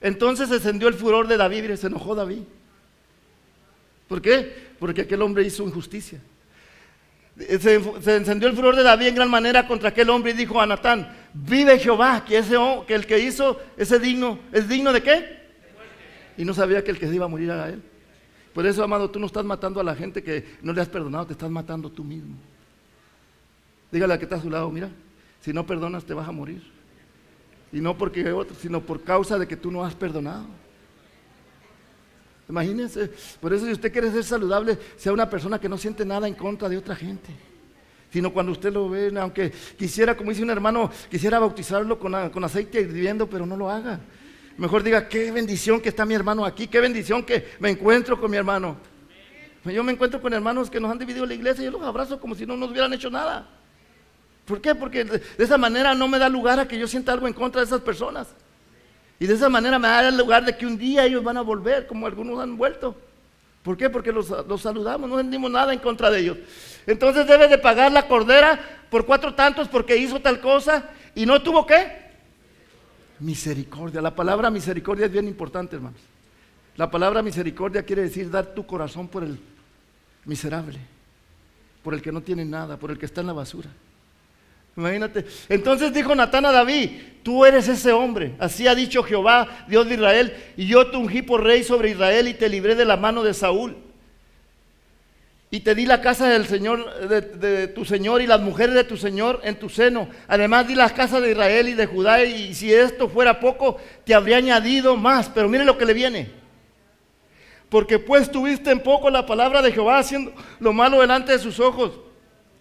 [0.00, 2.42] Entonces se encendió el furor de David y se enojó David.
[4.08, 4.66] ¿Por qué?
[4.78, 6.20] Porque aquel hombre hizo injusticia.
[7.36, 7.74] Se,
[8.16, 11.14] encendió el furor de David en gran manera contra aquel hombre y dijo a Natán,
[11.34, 12.56] vive Jehová, que, ese,
[12.86, 15.36] que el que hizo ese digno, ¿es digno de qué?
[16.38, 17.82] Y no sabía que el que se iba a morir era él.
[18.54, 21.26] Por eso, amado, tú no estás matando a la gente que no le has perdonado,
[21.26, 22.36] te estás matando tú mismo.
[23.92, 24.88] Dígale a que está a su lado, mira,
[25.42, 26.75] si no perdonas te vas a morir.
[27.76, 30.46] Y no porque otro, sino por causa de que tú no has perdonado.
[32.48, 36.26] Imagínense, por eso si usted quiere ser saludable, sea una persona que no siente nada
[36.26, 37.28] en contra de otra gente.
[38.10, 42.44] Sino cuando usted lo ve, aunque quisiera, como dice un hermano, quisiera bautizarlo con, con
[42.44, 44.00] aceite hirviendo, pero no lo haga.
[44.56, 48.30] Mejor diga, qué bendición que está mi hermano aquí, qué bendición que me encuentro con
[48.30, 48.78] mi hermano.
[49.66, 52.18] Yo me encuentro con hermanos que nos han dividido la iglesia y yo los abrazo
[52.18, 53.55] como si no nos hubieran hecho nada.
[54.46, 54.74] ¿Por qué?
[54.74, 57.60] Porque de esa manera no me da lugar a que yo sienta algo en contra
[57.60, 58.28] de esas personas.
[59.18, 61.86] Y de esa manera me da lugar de que un día ellos van a volver,
[61.86, 62.96] como algunos han vuelto.
[63.62, 63.90] ¿Por qué?
[63.90, 66.38] Porque los, saludamos, no sentimos nada en contra de ellos.
[66.86, 71.42] Entonces debe de pagar la cordera por cuatro tantos porque hizo tal cosa y no
[71.42, 72.06] tuvo qué.
[73.18, 74.00] Misericordia.
[74.00, 76.00] La palabra misericordia es bien importante, hermanos.
[76.76, 79.40] La palabra misericordia quiere decir dar tu corazón por el
[80.26, 80.78] miserable,
[81.82, 83.70] por el que no tiene nada, por el que está en la basura.
[84.76, 85.24] Imagínate.
[85.48, 86.90] Entonces dijo Natán a David,
[87.22, 88.32] tú eres ese hombre.
[88.38, 92.28] Así ha dicho Jehová, Dios de Israel, y yo te ungí por rey sobre Israel
[92.28, 93.76] y te libré de la mano de Saúl.
[95.50, 98.96] Y te di la casa del Señor, de, tu Señor y las mujeres de tu
[98.96, 100.08] Señor en tu seno.
[100.28, 102.22] Además di las casas de Israel y de Judá.
[102.24, 105.30] Y si esto fuera poco, te habría añadido más.
[105.30, 106.30] Pero mire lo que le viene.
[107.70, 111.60] Porque pues tuviste en poco la palabra de Jehová haciendo lo malo delante de sus
[111.60, 111.92] ojos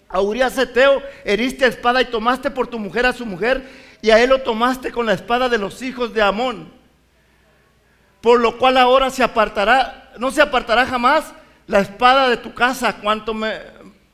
[0.10, 3.64] a Urias Eteo heriste a espada y tomaste por tu mujer a su mujer,
[4.02, 6.72] y a él lo tomaste con la espada de los hijos de Amón.
[8.22, 11.34] Por lo cual ahora se apartará, no se apartará jamás
[11.68, 13.60] la espada de tu casa, cuanto me,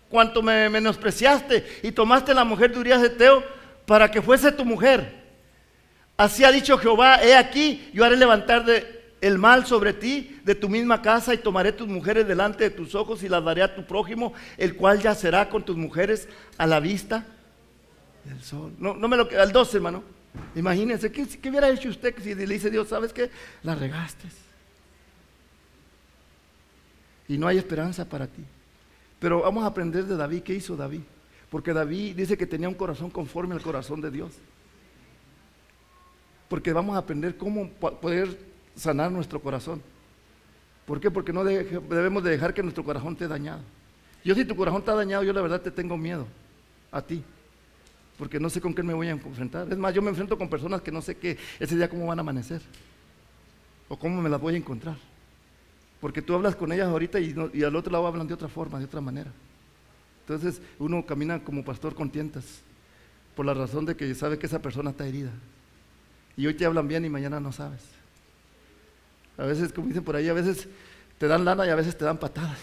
[0.10, 3.44] cuanto me menospreciaste y tomaste la mujer de Urias Eteo
[3.86, 5.22] para que fuese tu mujer.
[6.18, 10.56] Así ha dicho Jehová, he aquí, yo haré levantar de el mal sobre ti de
[10.56, 13.76] tu misma casa y tomaré tus mujeres delante de tus ojos y las daré a
[13.76, 17.26] tu prójimo, el cual yacerá con tus mujeres a la vista.
[18.30, 18.74] El sol.
[18.80, 20.04] No, no me lo al 12, hermano.
[20.56, 23.30] Imagínense, ¿qué, ¿qué, hubiera hecho usted si le dice Dios, ¿sabes qué?
[23.64, 24.28] La regaste.
[27.28, 28.44] Y no hay esperanza para ti.
[29.20, 30.42] Pero vamos a aprender de David.
[30.42, 31.02] ¿Qué hizo David?
[31.50, 34.34] Porque David dice que tenía un corazón conforme al corazón de Dios.
[36.50, 39.82] Porque vamos a aprender cómo poder sanar nuestro corazón.
[40.86, 41.12] ¿Por qué?
[41.12, 43.62] Porque no debemos de dejar que nuestro corazón esté dañado.
[44.24, 46.28] Yo si tu corazón está dañado, yo la verdad te tengo miedo
[46.92, 47.24] a ti.
[48.18, 49.68] Porque no sé con qué me voy a enfrentar.
[49.72, 52.20] Es más, yo me enfrento con personas que no sé qué, ese día cómo van
[52.20, 52.62] a amanecer.
[53.88, 54.98] O cómo me las voy a encontrar.
[56.00, 58.80] Porque tú hablas con ellas ahorita y, y al otro lado hablan de otra forma,
[58.80, 59.32] de otra manera.
[60.22, 62.62] Entonces uno camina como pastor con tientas.
[63.36, 65.32] Por la razón de que sabe que esa persona está herida.
[66.38, 67.82] Y hoy te hablan bien y mañana no sabes.
[69.42, 70.68] A veces, como dicen por ahí, a veces
[71.18, 72.60] te dan lana y a veces te dan patadas,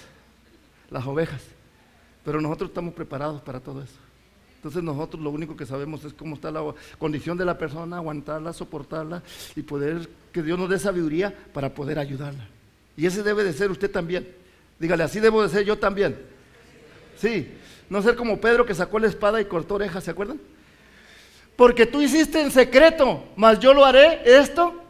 [0.90, 1.42] las ovejas.
[2.24, 3.96] Pero nosotros estamos preparados para todo eso.
[4.54, 6.62] Entonces nosotros lo único que sabemos es cómo está la
[6.96, 9.24] condición de la persona, aguantarla, soportarla
[9.56, 12.46] y poder que Dios nos dé sabiduría para poder ayudarla.
[12.96, 14.28] Y ese debe de ser usted también.
[14.78, 16.16] Dígale, así debo de ser yo también.
[17.16, 17.48] Sí,
[17.90, 20.40] no ser como Pedro que sacó la espada y cortó orejas, ¿se acuerdan?
[21.56, 24.84] Porque tú hiciste en secreto, mas yo lo haré esto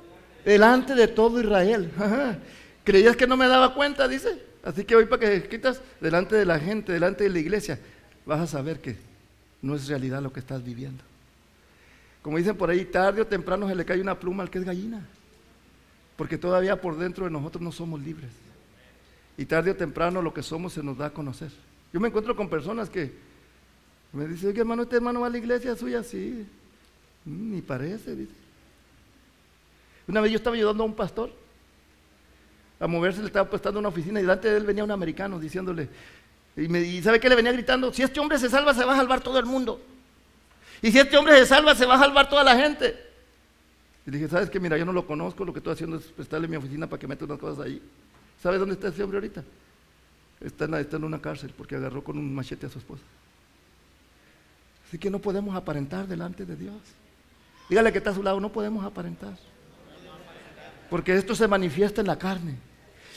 [0.45, 1.91] delante de todo Israel.
[2.85, 4.43] Creías que no me daba cuenta, dice.
[4.63, 7.79] Así que hoy para que quitas delante de la gente, delante de la iglesia,
[8.27, 8.97] vas a saber que
[9.63, 11.03] no es realidad lo que estás viviendo.
[12.23, 14.65] Como dicen por ahí, tarde o temprano se le cae una pluma al que es
[14.65, 15.07] gallina.
[16.17, 18.31] Porque todavía por dentro de nosotros no somos libres.
[19.37, 21.51] Y tarde o temprano lo que somos se nos da a conocer.
[21.93, 23.13] Yo me encuentro con personas que
[24.13, 26.45] me dicen, oye hermano, este hermano va a la iglesia suya, sí.
[27.25, 28.33] Mm, ni parece, dice.
[30.09, 31.31] Una vez yo estaba ayudando a un pastor
[32.81, 35.89] a moverse, le estaba prestando una oficina y delante de él venía un americano diciéndole,
[36.57, 37.93] y, ¿sabe qué le venía gritando?
[37.93, 39.81] Si este hombre se salva, se va a salvar todo el mundo.
[40.81, 42.97] Y si este hombre se salva, se va a salvar toda la gente.
[44.07, 44.59] Y dije, ¿sabes qué?
[44.59, 47.07] Mira, yo no lo conozco, lo que estoy haciendo es prestarle mi oficina para que
[47.07, 47.83] meta unas cosas ahí.
[48.43, 49.45] ¿Sabes dónde está ese hombre ahorita?
[50.41, 53.03] Está en una cárcel porque agarró con un machete a su esposa.
[54.87, 56.81] Así que no podemos aparentar delante de Dios.
[57.69, 59.37] Dígale que está a su lado, no podemos aparentar.
[60.91, 62.57] Porque esto se manifiesta en la carne.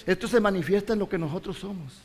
[0.06, 2.02] Esto se manifiesta en lo que nosotros somos.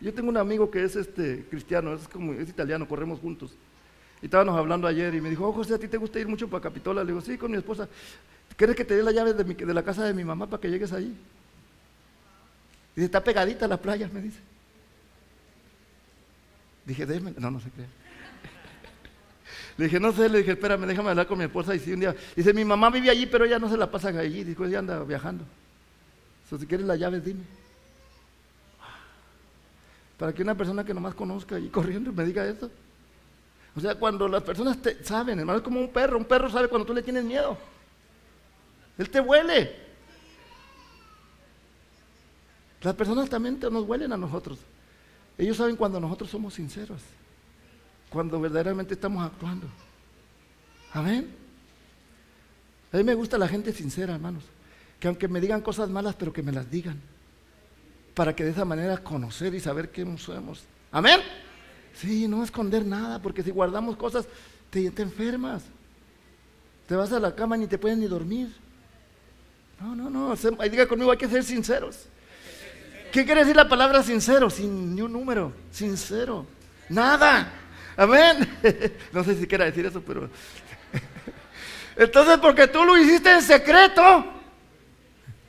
[0.00, 3.52] Yo tengo un amigo que es este cristiano, es como es italiano, corremos juntos.
[4.22, 6.48] Y estábamos hablando ayer y me dijo, oh José, ¿a ti te gusta ir mucho
[6.48, 7.02] para Capitola?
[7.02, 7.88] Le digo, sí, con mi esposa.
[8.56, 10.92] ¿Quieres que te dé la llave de, la casa de mi mamá para que llegues
[10.92, 11.16] ahí?
[12.94, 14.38] Dice, está pegadita a las playas, me dice.
[16.84, 17.34] Dije, déjeme.
[17.38, 17.86] No, no se cree.
[19.76, 21.74] Le dije, no sé, le dije, espérame, déjame hablar con mi esposa.
[21.74, 24.08] Y si un día, dice, mi mamá vive allí, pero ella no se la pasa
[24.08, 24.44] allí.
[24.44, 25.44] Dijo, ella anda viajando.
[26.48, 27.42] si quieres las llaves, dime.
[30.18, 32.70] Para que una persona que nomás conozca y corriendo me diga eso.
[33.74, 36.18] O sea, cuando las personas te saben, hermano, es como un perro.
[36.18, 37.56] Un perro sabe cuando tú le tienes miedo.
[38.98, 39.74] Él te huele.
[42.82, 44.58] Las personas también nos huelen a nosotros.
[45.38, 47.00] Ellos saben cuando nosotros somos sinceros
[48.10, 49.66] cuando verdaderamente estamos actuando.
[50.92, 51.30] Amén.
[52.92, 54.42] A mí me gusta la gente sincera, hermanos.
[54.98, 57.00] Que aunque me digan cosas malas, pero que me las digan.
[58.14, 60.64] Para que de esa manera conocer y saber qué somos.
[60.90, 61.20] Amén.
[61.94, 64.26] Sí, no esconder nada, porque si guardamos cosas,
[64.70, 65.62] te, enfermas.
[66.86, 68.52] Te vas a la cama ni te puedes ni dormir.
[69.80, 70.34] No, no, no.
[70.68, 72.06] Diga conmigo, hay que ser sinceros.
[73.12, 74.50] ¿Qué quiere decir la palabra sincero?
[74.50, 75.52] Sin ni un número.
[75.70, 76.46] Sincero.
[76.88, 77.59] Nada.
[78.00, 78.48] Amén.
[79.12, 80.30] No sé si quiera decir eso, pero...
[81.96, 84.24] Entonces, porque tú lo hiciste en secreto.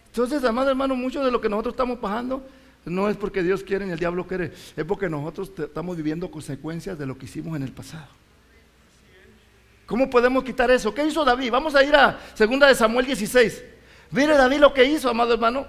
[0.07, 2.45] Entonces, amado hermano, mucho de lo que nosotros estamos pasando
[2.83, 6.97] no es porque Dios quiere ni el diablo quiere, es porque nosotros estamos viviendo consecuencias
[6.97, 8.07] de lo que hicimos en el pasado.
[9.85, 10.93] ¿Cómo podemos quitar eso?
[10.93, 11.51] ¿Qué hizo David?
[11.51, 13.63] Vamos a ir a 2 de Samuel 16.
[14.11, 15.67] Mire David lo que hizo, amado hermano.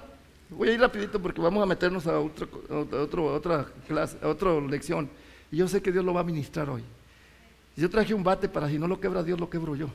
[0.49, 5.09] Voy a ir rapidito porque vamos a meternos a, otra clase, a otra lección.
[5.53, 6.83] Y yo sé que Dios lo va a ministrar hoy.
[7.77, 9.89] Yo traje un bate para si no lo quebra Dios, lo quebro yo.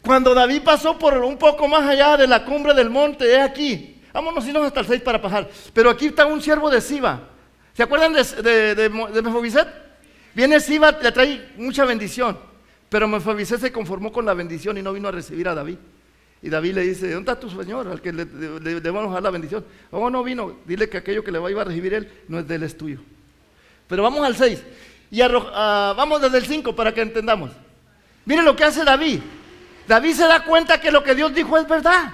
[0.00, 4.00] Cuando David pasó por un poco más allá de la cumbre del monte, es aquí.
[4.14, 5.50] Vámonos irnos hasta el 6 para pasar.
[5.74, 7.28] Pero aquí está un siervo de Siba.
[7.74, 9.66] ¿Se acuerdan de, de,
[10.34, 12.38] Viene Siba, le trae mucha bendición.
[12.88, 15.76] Pero Mefobiset se conformó con la bendición y no vino a recibir a David.
[16.42, 17.88] Y David le dice, ¿dónde está tu Señor?
[17.88, 19.64] Al que le, debemos dar la bendición.
[19.90, 20.58] Oh, no vino.
[20.66, 22.76] Dile que aquello que le va a, a recibir él no es de él, es
[22.76, 23.00] tuyo.
[23.88, 24.62] Pero vamos al 6.
[25.10, 27.50] Y ah, vamos desde el 5 para que entendamos.
[28.24, 29.20] Mire lo que hace David.
[29.86, 32.12] David se da cuenta que lo que Dios dijo es verdad.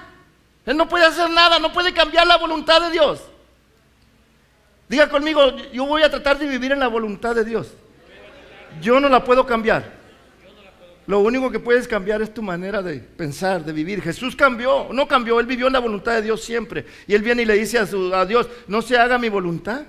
[0.65, 3.21] Él no puede hacer nada, no puede cambiar la voluntad de Dios.
[4.87, 5.41] Diga conmigo,
[5.73, 7.73] yo voy a tratar de vivir en la voluntad de Dios.
[8.81, 10.02] Yo no la puedo cambiar.
[11.05, 14.01] Lo único que puedes cambiar es tu manera de pensar, de vivir.
[14.01, 16.85] Jesús cambió, no cambió, él vivió en la voluntad de Dios siempre.
[17.07, 19.81] Y él viene y le dice a, su, Dios, no se haga mi voluntad,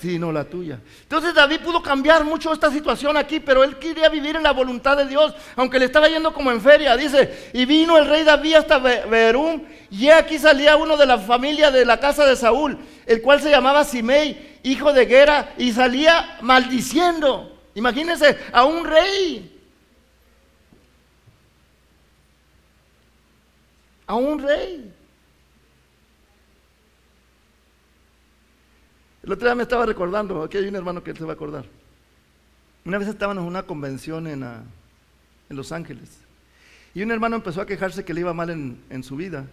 [0.00, 0.78] sino la tuya.
[1.02, 4.96] Entonces David pudo cambiar mucho esta situación aquí, pero él quería vivir en la voluntad
[4.96, 6.96] de Dios, aunque le estaba yendo como en feria.
[6.96, 11.72] Dice, y vino el rey David hasta Berum, y aquí salía uno de la familia
[11.72, 16.38] de la casa de Saúl, el cual se llamaba Simei, hijo de Gera, y salía
[16.42, 17.56] maldiciendo.
[17.74, 19.51] Imagínense a un rey
[24.12, 24.92] a un rey.
[29.22, 31.64] El otro día me estaba recordando, aquí hay un hermano que se va a acordar.
[32.84, 36.18] Una vez estábamos en una convención en, en Los Ángeles
[36.94, 39.46] y un hermano empezó a quejarse que le iba mal en, su vida.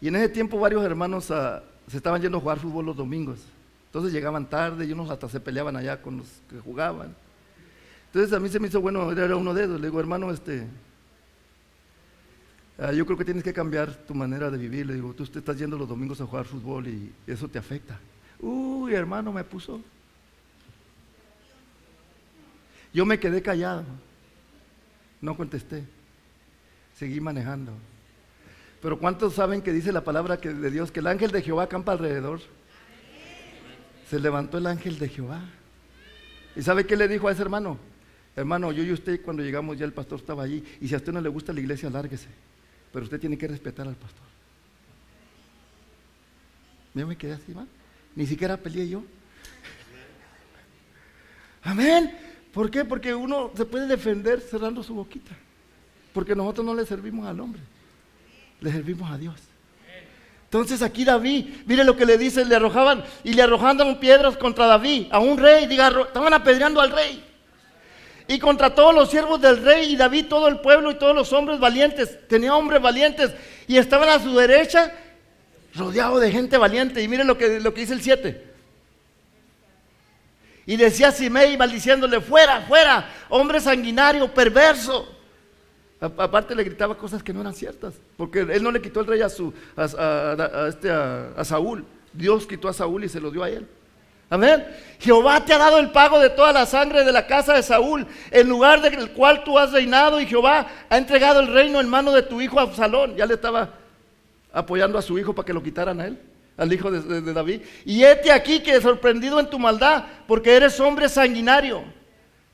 [0.00, 3.38] Y en ese tiempo varios hermanos ah, se estaban yendo a jugar fútbol los domingos.
[3.86, 7.14] Entonces llegaban tarde y unos hasta se peleaban allá con los que jugaban.
[8.06, 9.80] Entonces a mí se me hizo bueno, era uno de ellos.
[9.80, 10.66] Le digo, hermano, este,
[12.76, 14.86] Ah, yo creo que tienes que cambiar tu manera de vivir.
[14.86, 17.98] Le digo, tú te estás yendo los domingos a jugar fútbol y eso te afecta.
[18.40, 19.80] Uy, hermano, me puso.
[22.92, 23.84] Yo me quedé callado.
[25.20, 25.84] No contesté.
[26.96, 27.72] Seguí manejando.
[28.82, 31.92] Pero ¿cuántos saben que dice la palabra de Dios que el ángel de Jehová campa
[31.92, 32.40] alrededor?
[34.10, 35.40] Se levantó el ángel de Jehová.
[36.54, 37.78] ¿Y sabe qué le dijo a ese hermano?
[38.36, 40.62] Hermano, yo y usted cuando llegamos ya el pastor estaba allí.
[40.80, 42.28] Y si a usted no le gusta la iglesia, lárguese
[42.94, 44.22] pero usted tiene que respetar al pastor.
[46.94, 47.66] Yo me quedé así, ¿va?
[48.14, 49.02] Ni siquiera peleé yo.
[51.64, 52.16] Amén.
[52.52, 52.84] ¿Por qué?
[52.84, 55.32] Porque uno se puede defender cerrando su boquita.
[56.12, 57.60] Porque nosotros no le servimos al hombre,
[58.60, 59.40] le servimos a Dios.
[60.44, 64.66] Entonces aquí David, mire lo que le dice, le arrojaban y le arrojaban piedras contra
[64.66, 67.33] David, a un rey, diga, estaban apedreando al rey
[68.26, 71.32] y contra todos los siervos del rey y David, todo el pueblo y todos los
[71.32, 72.26] hombres valientes.
[72.26, 73.32] Tenía hombres valientes
[73.66, 74.92] y estaban a su derecha
[75.74, 77.02] rodeado de gente valiente.
[77.02, 78.52] Y miren lo que, lo que dice el 7.
[80.66, 85.06] Y decía Simei maldiciéndole, fuera, fuera, hombre sanguinario, perverso.
[86.00, 89.20] aparte le gritaba cosas que no eran ciertas, porque él no le quitó el rey
[89.20, 91.84] a, su, este, a Saúl.
[92.14, 93.68] Dios quitó a Saúl y se lo dio a él.
[94.30, 94.64] Amén.
[94.98, 98.06] Jehová te ha dado el pago de toda la sangre de la casa de Saúl,
[98.30, 102.12] en lugar del cual tú has reinado, y Jehová ha entregado el reino en mano
[102.12, 103.16] de tu hijo Absalón.
[103.16, 103.74] Ya le estaba
[104.52, 106.18] apoyando a su hijo para que lo quitaran a él,
[106.56, 107.60] al hijo de, de David.
[107.84, 111.84] Y este aquí que sorprendido en tu maldad, porque eres hombre sanguinario.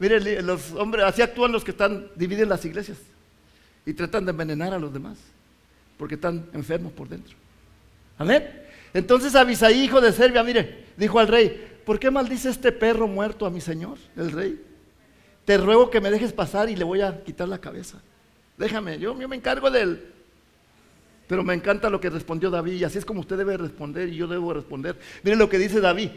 [0.00, 2.96] Mire, los hombres, así actúan los que están, dividen las iglesias
[3.84, 5.18] y tratan de envenenar a los demás,
[5.98, 7.36] porque están enfermos por dentro.
[8.16, 8.48] Amén.
[8.94, 13.46] Entonces Abisaí, hijo de Serbia, mire, dijo al rey, ¿por qué maldice este perro muerto
[13.46, 14.60] a mi señor, el rey?
[15.46, 18.00] Te ruego que me dejes pasar y le voy a quitar la cabeza.
[18.58, 20.04] Déjame, yo, me encargo de él.
[21.26, 24.16] Pero me encanta lo que respondió David, y así es como usted debe responder y
[24.16, 24.98] yo debo responder.
[25.22, 26.10] Mire lo que dice David.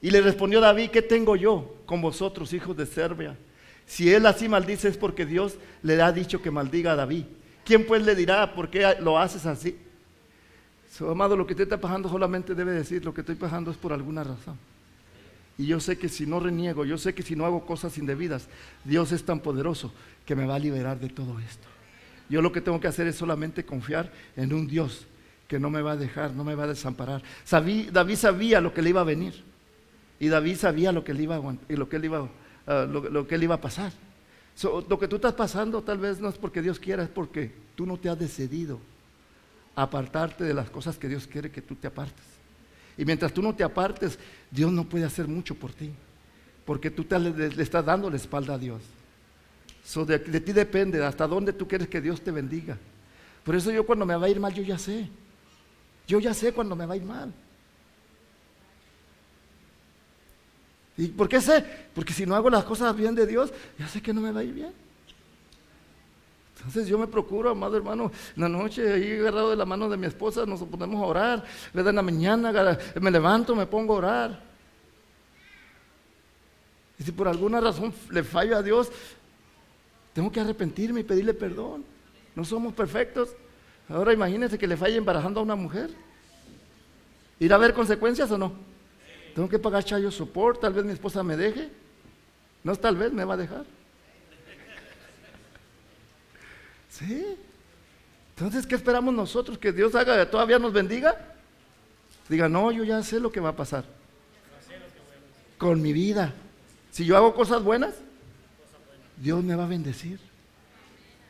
[0.00, 3.36] Y le respondió David, ¿qué tengo yo con vosotros, hijos de Serbia?
[3.86, 7.24] Si él así maldice es porque Dios le ha dicho que maldiga a David.
[7.64, 9.76] ¿Quién pues le dirá por qué lo haces así?
[11.00, 13.92] Amado, lo que te está pasando solamente debe decir, lo que estoy pasando es por
[13.92, 14.58] alguna razón.
[15.56, 18.48] Y yo sé que si no reniego, yo sé que si no hago cosas indebidas,
[18.84, 19.92] Dios es tan poderoso
[20.24, 21.66] que me va a liberar de todo esto.
[22.28, 25.06] Yo lo que tengo que hacer es solamente confiar en un Dios
[25.48, 27.22] que no me va a dejar, no me va a desamparar.
[27.50, 29.42] David sabía lo que le iba a venir.
[30.20, 32.28] Y David sabía lo que le iba a, lo que iba,
[32.66, 33.92] ah, lo, que le iba a pasar.
[34.62, 37.86] lo que tú estás pasando tal vez no es porque Dios quiera, es porque tú
[37.86, 38.78] no te has decidido
[39.82, 42.24] apartarte de las cosas que Dios quiere que tú te apartes.
[42.96, 44.18] Y mientras tú no te apartes,
[44.50, 45.92] Dios no puede hacer mucho por ti,
[46.64, 48.82] porque tú le, estás dando la espalda a Dios.
[50.06, 52.76] de, de, ti depende hasta dónde tú quieres que Dios te bendiga.
[53.44, 55.08] Por eso yo cuando me va a ir mal, yo ya sé.
[56.08, 57.32] Yo ya sé cuando me va a ir mal.
[60.96, 61.64] ¿Y por qué sé?
[61.94, 64.40] Porque si no hago las cosas bien de Dios, ya sé que no me va
[64.40, 64.87] a ir bien.
[66.58, 69.96] Entonces yo me procuro, amado hermano, en la noche ahí agarrado de la mano de
[69.96, 74.42] mi esposa, nos ponemos a orar, en la mañana me levanto, me pongo a orar.
[76.98, 78.90] Y si por alguna razón le fallo a Dios,
[80.12, 81.84] tengo que arrepentirme y pedirle perdón.
[82.34, 83.30] No somos perfectos.
[83.88, 85.90] Ahora imagínense que le falle embarazando a una mujer.
[87.38, 88.52] ¿Ir a haber consecuencias o no?
[89.34, 91.70] Tengo que pagar chayo support, tal vez mi esposa me deje.
[92.64, 93.64] No, tal vez me va a dejar.
[96.98, 97.36] Sí.
[98.36, 99.58] Entonces, ¿qué esperamos nosotros?
[99.58, 101.16] ¿Que Dios haga, todavía nos bendiga?
[102.28, 103.84] Diga, no, yo ya sé lo que va a pasar.
[105.56, 106.32] Con mi vida.
[106.90, 107.94] Si yo hago cosas buenas,
[109.16, 110.20] Dios me va a bendecir.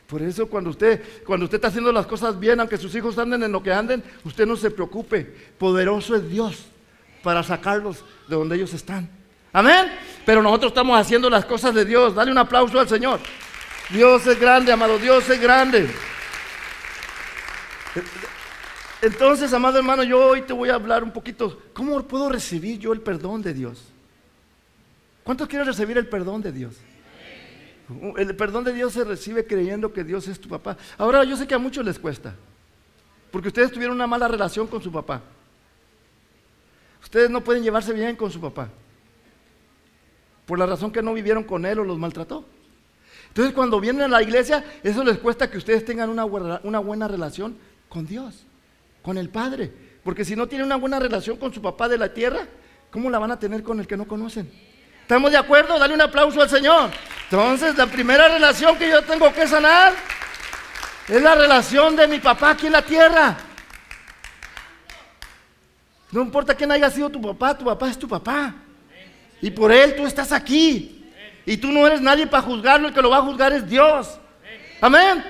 [0.07, 3.43] Por eso cuando usted, cuando usted está haciendo las cosas bien, aunque sus hijos anden
[3.43, 5.25] en lo que anden, usted no se preocupe.
[5.59, 6.65] Poderoso es Dios
[7.23, 9.09] para sacarlos de donde ellos están.
[9.53, 9.93] Amén.
[10.25, 12.15] Pero nosotros estamos haciendo las cosas de Dios.
[12.15, 13.21] Dale un aplauso al Señor.
[13.91, 14.99] Dios es grande, amado.
[14.99, 15.89] Dios es grande.
[19.01, 21.63] Entonces, amado hermano, yo hoy te voy a hablar un poquito.
[21.73, 23.83] ¿Cómo puedo recibir yo el perdón de Dios?
[25.25, 26.75] ¿Cuántos quieren recibir el perdón de Dios?
[28.17, 30.77] El perdón de Dios se recibe creyendo que Dios es tu papá.
[30.99, 32.35] Ahora, yo sé que a muchos les cuesta.
[33.31, 35.23] Porque ustedes tuvieron una mala relación con su papá.
[37.03, 38.69] Ustedes no pueden llevarse bien con su papá.
[40.45, 42.45] Por la razón que no vivieron con él o los maltrató.
[43.29, 47.57] Entonces cuando vienen a la iglesia, eso les cuesta que ustedes tengan una buena, relación
[47.89, 48.45] con Dios,
[49.03, 49.71] con el Padre.
[50.03, 52.47] Porque si no tienen una buena relación con su papá de la tierra,
[52.91, 54.51] ¿cómo la van a tener con el que no conocen?
[55.03, 55.79] ¿Estamos de acuerdo?
[55.79, 56.91] Dale un aplauso al Señor.
[57.31, 59.95] Entonces, la primera relación que yo tengo que sanar
[61.09, 63.37] es la relación de mi papá aquí en la tierra.
[66.11, 68.55] No importa quién haya sido tu papá, tu papá es tu papá.
[69.41, 70.98] Y por él tú estás aquí.
[71.49, 74.21] Y tú no eres nadie para juzgarlo, el que lo va a juzgar es Dios.
[74.83, 75.25] Amén.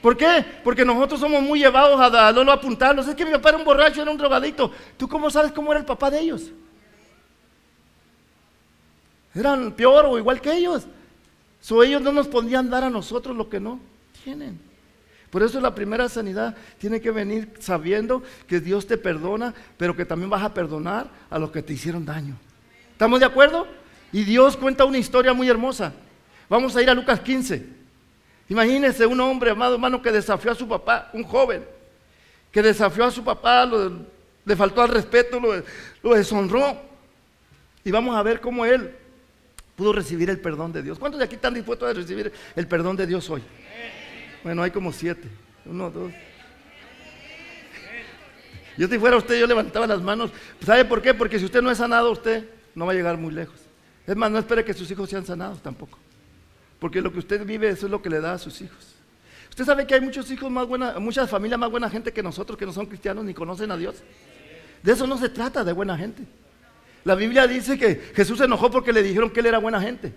[0.00, 0.44] ¿Por qué?
[0.62, 3.08] Porque nosotros somos muy llevados a, a, a apuntarlos.
[3.08, 4.70] Es que mi papá era un borracho, era un drogadito.
[4.96, 6.52] ¿Tú cómo sabes cómo era el papá de ellos?
[9.34, 10.84] Eran peor o igual que ellos.
[11.60, 13.80] So, ellos no nos podían dar a nosotros lo que no
[14.22, 14.60] tienen.
[15.28, 20.04] Por eso la primera sanidad tiene que venir sabiendo que Dios te perdona, pero que
[20.04, 22.36] también vas a perdonar a los que te hicieron daño.
[22.92, 23.66] ¿Estamos de acuerdo?
[24.14, 25.92] Y Dios cuenta una historia muy hermosa.
[26.48, 27.66] Vamos a ir a Lucas 15.
[28.48, 31.64] Imagínense un hombre, amado hermano, que desafió a su papá, un joven,
[32.52, 33.68] que desafió a su papá,
[34.44, 35.60] le faltó al respeto, lo,
[36.00, 36.80] lo deshonró.
[37.82, 38.94] Y vamos a ver cómo él
[39.74, 40.96] pudo recibir el perdón de Dios.
[40.96, 43.42] ¿Cuántos de aquí están dispuestos a recibir el perdón de Dios hoy?
[44.44, 45.26] Bueno, hay como siete.
[45.64, 46.12] Uno, dos.
[48.78, 50.30] Yo si fuera usted, yo levantaba las manos.
[50.64, 51.14] ¿Sabe por qué?
[51.14, 53.63] Porque si usted no es sanado, usted no va a llegar muy lejos.
[54.06, 55.98] Es más, no espere que sus hijos sean sanados tampoco.
[56.78, 58.94] Porque lo que usted vive, eso es lo que le da a sus hijos.
[59.48, 62.58] Usted sabe que hay muchos hijos más buenas, muchas familias más buena gente que nosotros
[62.58, 64.02] que no son cristianos ni conocen a Dios.
[64.82, 66.24] De eso no se trata, de buena gente.
[67.04, 70.12] La Biblia dice que Jesús se enojó porque le dijeron que él era buena gente.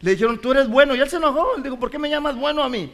[0.00, 0.94] Le dijeron, tú eres bueno.
[0.94, 1.56] Y él se enojó.
[1.56, 2.92] Él dijo, ¿por qué me llamas bueno a mí?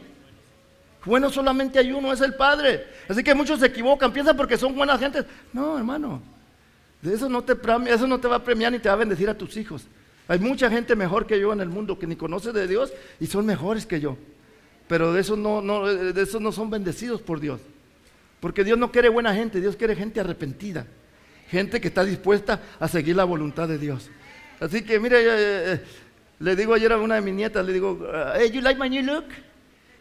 [1.05, 2.87] Bueno solamente hay uno, es el Padre.
[3.09, 5.25] Así que muchos se equivocan, piensan porque son buenas gentes.
[5.51, 6.21] No, hermano.
[7.01, 7.57] De eso no te,
[7.91, 9.85] eso no te va a premiar ni te va a bendecir a tus hijos.
[10.27, 13.27] Hay mucha gente mejor que yo en el mundo que ni conoce de Dios y
[13.27, 14.17] son mejores que yo.
[14.87, 17.59] Pero de esos no, son bendecidos por Dios.
[18.39, 20.85] Porque Dios no quiere buena gente, Dios quiere gente arrepentida.
[21.49, 24.09] Gente que está dispuesta a seguir la voluntad de Dios.
[24.59, 25.83] Así que, mire, eh, eh,
[26.39, 29.03] le digo ayer a una de mis nietas, le digo, hey, you like my new
[29.03, 29.25] look?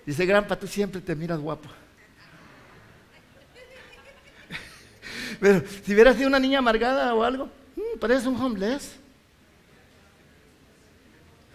[0.07, 1.69] Dice, Grampa, tú siempre te miras guapo.
[5.41, 9.02] Pero si hubiera sido una niña amargada o algo, mmm, pareces un homeless.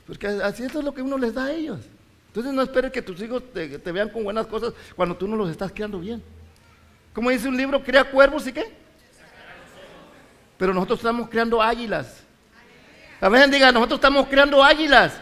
[0.08, 1.80] Porque así eso es lo que uno les da a ellos.
[2.28, 5.50] Entonces no esperes que tus hijos te, vean con buenas cosas cuando tú no los
[5.50, 6.24] estás creando bien.
[7.14, 8.72] Como dice un libro, crea cuervos y qué.
[10.58, 12.24] Pero nosotros estamos creando águilas.
[13.20, 15.20] Amén, diga, nosotros estamos creando águilas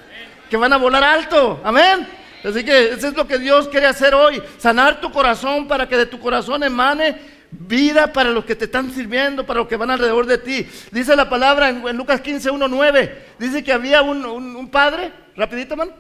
[0.50, 1.60] que van a volar alto.
[1.64, 2.08] Amén.
[2.44, 5.98] Así que eso es lo que Dios quiere hacer hoy, sanar tu corazón para que
[5.98, 9.92] de tu corazón emane vida para los que te están sirviendo, para los que van
[9.92, 10.68] alrededor de ti.
[10.92, 15.92] Dice la palabra en, Lucas 15, 1, 9, dice que había un, padre, rapidito, man.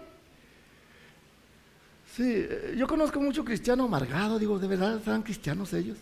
[2.16, 5.98] Sí, yo conozco mucho cristiano amargado, digo, ¿de verdad están cristianos ellos?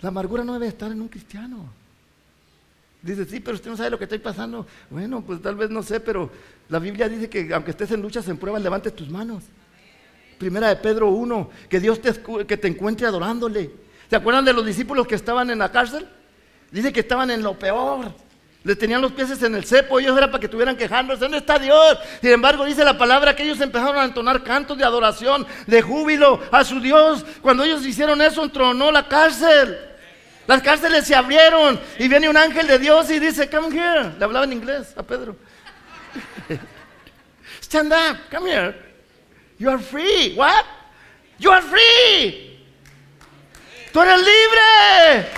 [0.00, 1.68] La amargura no debe estar en un cristiano.
[3.02, 4.66] Dice, sí, pero usted no sabe lo que estoy pasando.
[4.90, 6.30] Bueno, pues tal vez no sé, pero
[6.68, 9.44] la Biblia dice que aunque estés en luchas, en pruebas, levantes tus manos.
[10.40, 12.14] Primera de Pedro 1, que Dios te,
[12.46, 13.70] que te encuentre adorándole.
[14.08, 16.08] ¿Se acuerdan de los discípulos que estaban en la cárcel?
[16.70, 18.10] Dice que estaban en lo peor.
[18.64, 21.20] Les tenían los pies en el cepo, ellos era para que estuvieran quejándose.
[21.20, 21.98] ¿Dónde está Dios?
[22.22, 26.40] Sin embargo, dice la palabra que ellos empezaron a entonar cantos de adoración, de júbilo
[26.50, 27.22] a su Dios.
[27.42, 29.78] Cuando ellos hicieron eso, entronó la cárcel.
[30.46, 34.14] Las cárceles se abrieron y viene un ángel de Dios y dice, come here.
[34.18, 35.36] Le hablaba en inglés a Pedro.
[37.60, 38.89] Stand up, come here.
[39.60, 40.34] You are free.
[40.34, 40.64] What?
[41.38, 42.58] You are free.
[43.92, 45.28] Tú eres libre.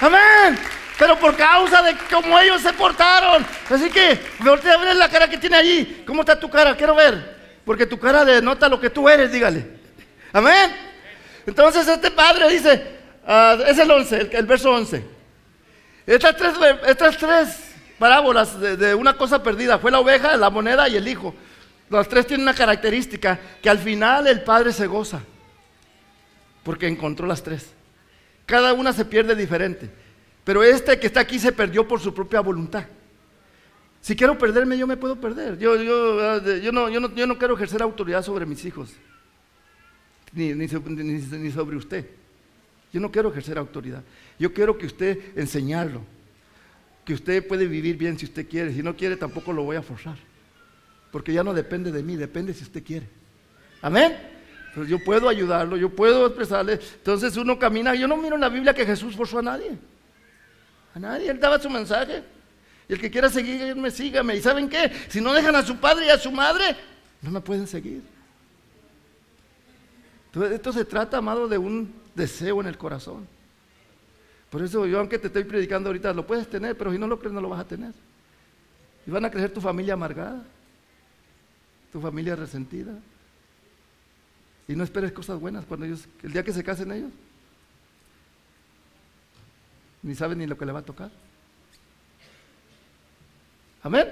[0.00, 0.58] Amén.
[0.96, 3.44] Pero por causa de cómo ellos se portaron.
[3.68, 6.04] Así que, voltea a ver la cara que tiene allí.
[6.06, 6.76] ¿Cómo está tu cara?
[6.76, 7.34] Quiero ver.
[7.64, 9.66] Porque tu cara denota lo que tú eres, dígale.
[10.32, 10.76] Amén.
[11.44, 12.96] Entonces este padre dice,
[13.26, 15.04] Uh, es el 11, el, verso 11.
[16.06, 16.54] Estas tres,
[16.86, 19.80] estas tres parábolas de, una cosa perdida.
[19.80, 21.34] Fue la oveja, la moneda y el hijo.
[21.88, 25.22] Los tres tienen una característica que al final el padre se goza.
[26.62, 27.72] Porque encontró las tres.
[28.44, 29.88] Cada una se pierde diferente.
[30.44, 32.86] Pero este que está aquí se perdió por su propia voluntad.
[34.00, 35.58] Si quiero perderme, yo me puedo perder.
[35.58, 38.92] Yo, yo, yo, no, yo, no, yo no quiero ejercer autoridad sobre mis hijos,
[40.32, 42.06] ni, ni, ni sobre usted.
[42.92, 44.04] Yo no quiero ejercer autoridad.
[44.38, 46.02] Yo quiero que usted enseñarlo.
[47.04, 48.72] Que usted puede vivir bien si usted quiere.
[48.72, 50.16] Si no quiere, tampoco lo voy a forzar.
[51.16, 53.08] Porque ya no depende de mí, depende si usted quiere.
[53.80, 54.18] Amén.
[54.68, 56.74] Entonces yo puedo ayudarlo, yo puedo expresarle.
[56.74, 57.94] Entonces uno camina.
[57.94, 59.78] Yo no miro en la Biblia que Jesús forzó a nadie.
[60.94, 61.30] A nadie.
[61.30, 62.22] Él daba su mensaje.
[62.86, 64.36] Y el que quiera seguirme, sígame.
[64.36, 64.92] ¿Y saben qué?
[65.08, 66.76] Si no dejan a su padre y a su madre,
[67.22, 68.02] no me pueden seguir.
[70.26, 73.26] Entonces, esto se trata, amado, de un deseo en el corazón.
[74.50, 77.18] Por eso yo, aunque te estoy predicando ahorita, lo puedes tener, pero si no lo
[77.18, 77.94] crees, no lo vas a tener.
[79.06, 80.44] Y van a crecer tu familia amargada,
[81.96, 82.92] tu familia resentida.
[84.68, 87.10] Y no esperes cosas buenas cuando ellos, el día que se casen ellos,
[90.02, 91.10] ni saben ni lo que le va a tocar.
[93.82, 94.08] Amén.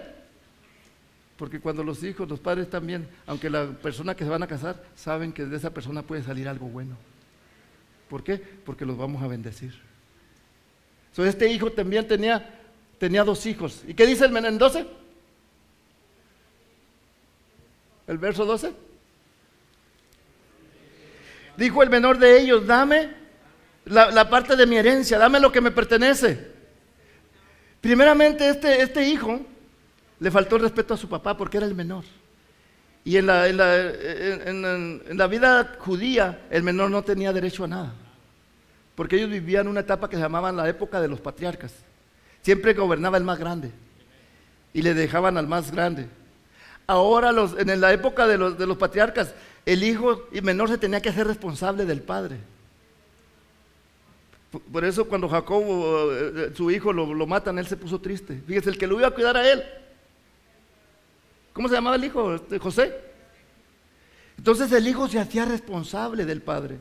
[1.37, 4.83] Porque cuando los hijos, los padres también, aunque la persona que se van a casar,
[4.97, 6.97] saben que de esa persona puede salir algo bueno.
[8.09, 8.39] ¿Por qué?
[8.39, 9.75] Porque los vamos a bendecir.
[11.19, 12.63] este hijo también tenía,
[12.99, 13.85] tenía dos hijos.
[13.87, 15.05] ¿Y qué dice el en 12?
[18.07, 18.73] El verso 12.
[21.57, 23.11] Dijo el menor de ellos, dame
[23.85, 26.53] la, la, parte de mi herencia, dame lo que me pertenece.
[27.81, 29.41] Primeramente este, este hijo
[30.19, 32.05] le faltó el respeto a su papá porque era el menor.
[33.05, 37.93] Y en la, en la, vida judía el menor no tenía derecho a nada.
[38.95, 41.75] Porque ellos vivían una etapa que se llamaba la época de los patriarcas.
[42.41, 43.71] Siempre gobernaba el más grande.
[44.73, 46.09] Y le dejaban al más grande.
[46.87, 51.09] Ahora los, en la época de los, patriarcas, el hijo y menor se tenía que
[51.09, 52.39] hacer responsable del padre.
[54.73, 58.41] Por eso cuando Jacobo, eh, su hijo, lo, lo, matan, él se puso triste.
[58.47, 59.65] Fíjese, el que lo iba a cuidar a él,
[61.55, 62.35] ¿Cómo se llamaba el hijo?
[62.35, 62.93] Este, José.
[64.37, 66.79] Entonces el hijo se hacía responsable del padre.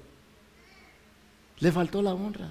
[1.60, 2.50] Le faltó la honra.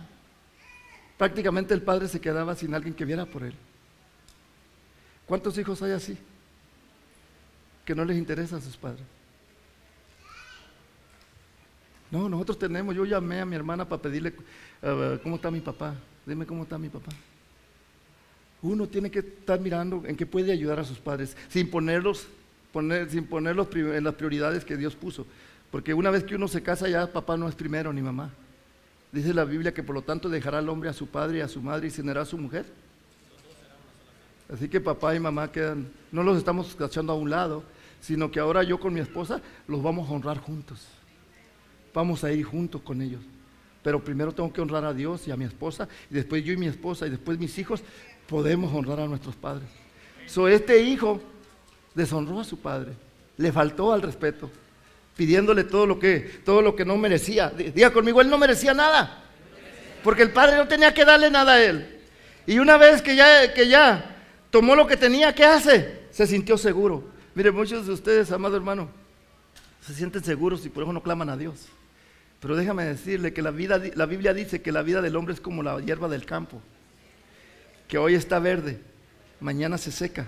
[1.19, 3.55] Prácticamente el padre se quedaba sin alguien que viera por él.
[5.27, 6.17] ¿Cuántos hijos hay así?
[7.85, 9.05] Que no les interesan sus padres.
[12.11, 14.35] No, nosotros tenemos, yo llamé a mi hermana para pedirle
[14.83, 15.95] eh, cómo está mi papá.
[16.27, 17.11] Dime cómo está mi papá.
[18.61, 22.29] Uno tiene que estar mirando en qué puede ayudar a sus padres, sin ponerlos,
[22.73, 25.27] poner, sin ponerlos en las prioridades que Dios puso.
[25.71, 28.31] Porque una vez que uno se casa, ya papá no es primero ni mamá.
[29.11, 31.49] Dice la Biblia que por lo tanto dejará al hombre a su padre y a
[31.49, 32.67] su madre y se a su mujer.
[34.53, 37.65] Así que papá y mamá quedan, no los estamos echando a un lado,
[38.01, 40.87] sino que ahora yo con mi esposa los vamos a honrar juntos.
[41.95, 43.21] Vamos a ir juntos con ellos.
[43.83, 46.57] Pero primero tengo que honrar a Dios y a mi esposa, y después yo y
[46.57, 47.83] mi esposa, y después mis hijos,
[48.29, 49.69] podemos honrar a nuestros padres.
[50.27, 51.21] So, este hijo
[51.95, 52.93] deshonró a su padre,
[53.39, 54.51] le faltó al respeto,
[55.17, 57.51] pidiéndole todo lo que, todo lo que no merecía.
[57.51, 59.25] Diga conmigo, él no merecía nada,
[60.05, 62.01] porque el padre no tenía que darle nada a él.
[62.47, 64.12] Y una vez que ya, que ya
[64.53, 66.03] tomó lo que tenía, ¿qué hace?
[66.13, 67.03] Se sintió seguro.
[67.35, 68.89] Mire, muchos de ustedes, amado hermano,
[69.81, 71.67] se sienten seguros y por eso no claman a Dios.
[72.39, 75.41] Pero déjame decirle que la, vida, la Biblia dice que la vida del hombre es
[75.41, 76.63] como la hierba del campo
[77.89, 78.81] que hoy está verde,
[79.41, 80.27] mañana se seca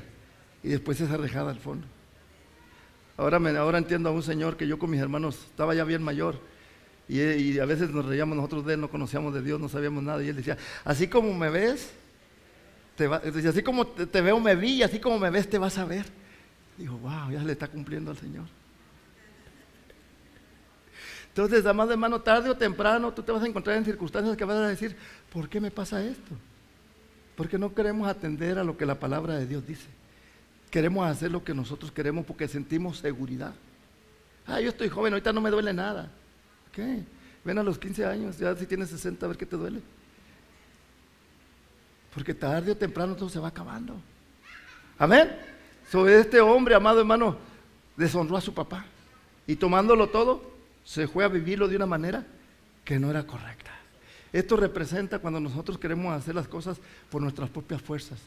[0.63, 1.87] y después es arrejada al fondo.
[3.17, 6.03] Ahora, me, ahora entiendo a un señor que yo con mis hermanos estaba ya bien
[6.03, 6.39] mayor
[7.09, 10.23] y, a veces nos reíamos nosotros de él, no conocíamos de Dios, no sabíamos nada
[10.23, 11.93] y él decía, así como me ves,
[12.97, 15.85] te así como te, veo me vi y así como me ves te vas a
[15.85, 16.07] ver.
[16.79, 18.45] Dijo, wow, ya le está cumpliendo al Señor.
[21.29, 24.57] Entonces, amado hermano, tarde o temprano tú te vas a encontrar en circunstancias que vas
[24.57, 24.97] a decir,
[25.33, 26.35] ¿por qué me pasa esto?
[27.37, 29.89] Porque no queremos atender a lo que la palabra de Dios dice.
[30.71, 33.55] Queremos hacer lo que nosotros queremos porque sentimos seguridad.
[34.47, 36.11] Ah, yo estoy joven, ahorita no me duele nada.
[36.71, 37.03] ¿Qué?
[37.45, 39.81] Ven a los 15 años, ya si tienes 60, a ver qué te duele.
[42.15, 44.01] Porque tarde o temprano todo se va acabando.
[44.99, 45.37] Amén.
[45.91, 47.37] Sobre este hombre, amado hermano,
[47.97, 48.87] deshonró a su papá.
[49.47, 50.55] Y tomándolo todo,
[50.85, 52.25] se fue a vivirlo de una manera
[52.85, 53.73] que no era correcta.
[54.33, 56.79] Esto representa cuando nosotros queremos hacer las cosas
[57.11, 58.19] por nuestras propias fuerzas,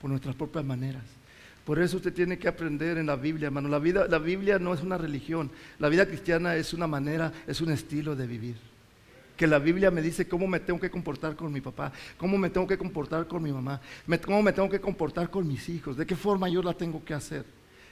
[0.00, 1.02] por nuestras propias maneras.
[1.64, 3.68] Por eso usted tiene que aprender en la Biblia, hermano.
[3.68, 5.50] La, vida, la Biblia no es una religión.
[5.78, 8.71] La vida cristiana es una manera, es un estilo de vivir.
[9.36, 12.50] Que la Biblia me dice cómo me tengo que comportar con mi papá, cómo me
[12.50, 13.80] tengo que comportar con mi mamá,
[14.24, 17.14] cómo me tengo que comportar con mis hijos, de qué forma yo la tengo que
[17.14, 17.44] hacer.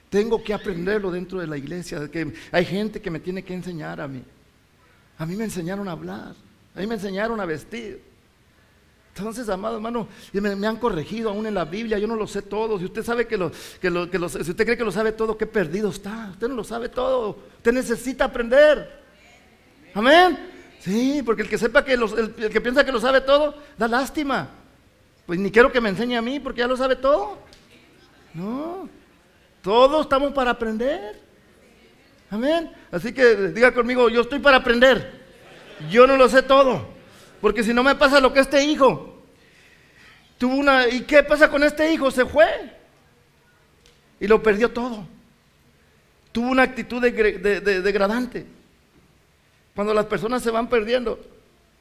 [0.08, 4.00] Tengo que aprenderlo dentro de la iglesia, que hay gente que me tiene que enseñar
[4.00, 4.22] a mí.
[5.18, 6.34] A mí me enseñaron a hablar,
[6.74, 8.02] a mí me enseñaron a vestir.
[9.14, 12.78] Entonces, amado hermano, me, han corregido aún en la Biblia, yo no lo sé todo.
[12.78, 15.36] Si usted sabe que lo, que lo, que si usted cree que lo sabe todo,
[15.36, 16.30] qué perdido está.
[16.32, 17.36] Usted no lo sabe todo.
[17.58, 19.00] Usted necesita aprender.
[19.94, 20.59] Amén.
[20.80, 24.48] Sí, porque el que sepa que el, que piensa que lo sabe todo, da lástima.
[25.26, 27.38] Pues ni quiero que me enseñe a mí porque ya lo sabe todo.
[28.32, 28.88] No.
[29.62, 31.20] Todos estamos para aprender.
[32.30, 32.72] Amén.
[32.90, 35.20] Así que diga conmigo, yo estoy para aprender.
[35.90, 36.86] Yo no lo sé todo.
[37.42, 39.22] Porque si no me pasa lo que este hijo
[40.38, 40.88] tuvo una...
[40.88, 42.10] ¿Y qué pasa con este hijo?
[42.10, 42.46] Se fue.
[44.18, 45.06] Y lo perdió todo.
[46.32, 48.46] Tuvo una actitud degradante.
[49.80, 51.18] Cuando las personas se van perdiendo,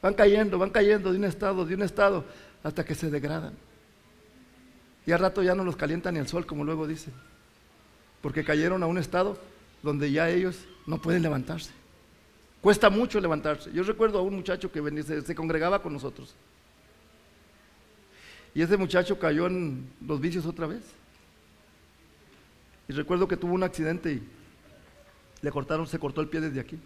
[0.01, 2.23] van cayendo, van cayendo de un estado, de un estado,
[2.63, 3.53] hasta que se degradan.
[5.05, 7.13] Y al rato ya no los calienta ni el sol, como luego dicen.
[8.21, 9.37] Porque cayeron a un estado
[9.83, 11.71] donde ya ellos no pueden levantarse.
[12.61, 13.69] Cuesta mucho levantarse.
[13.73, 16.33] Yo recuerdo a un muchacho que venía, se, congregaba con nosotros.
[18.55, 20.83] Y ese muchacho cayó en los vicios otra vez.
[22.87, 24.23] Y recuerdo que tuvo un accidente y
[25.41, 26.79] le cortaron, se cortó el pie desde aquí.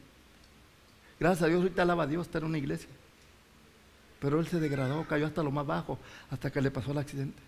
[1.23, 2.89] Gracias a Dios, ahorita alaba a Dios, está en una iglesia.
[4.19, 5.97] Pero él se degradó, cayó hasta lo más bajo,
[6.29, 7.41] hasta que le pasó el accidente.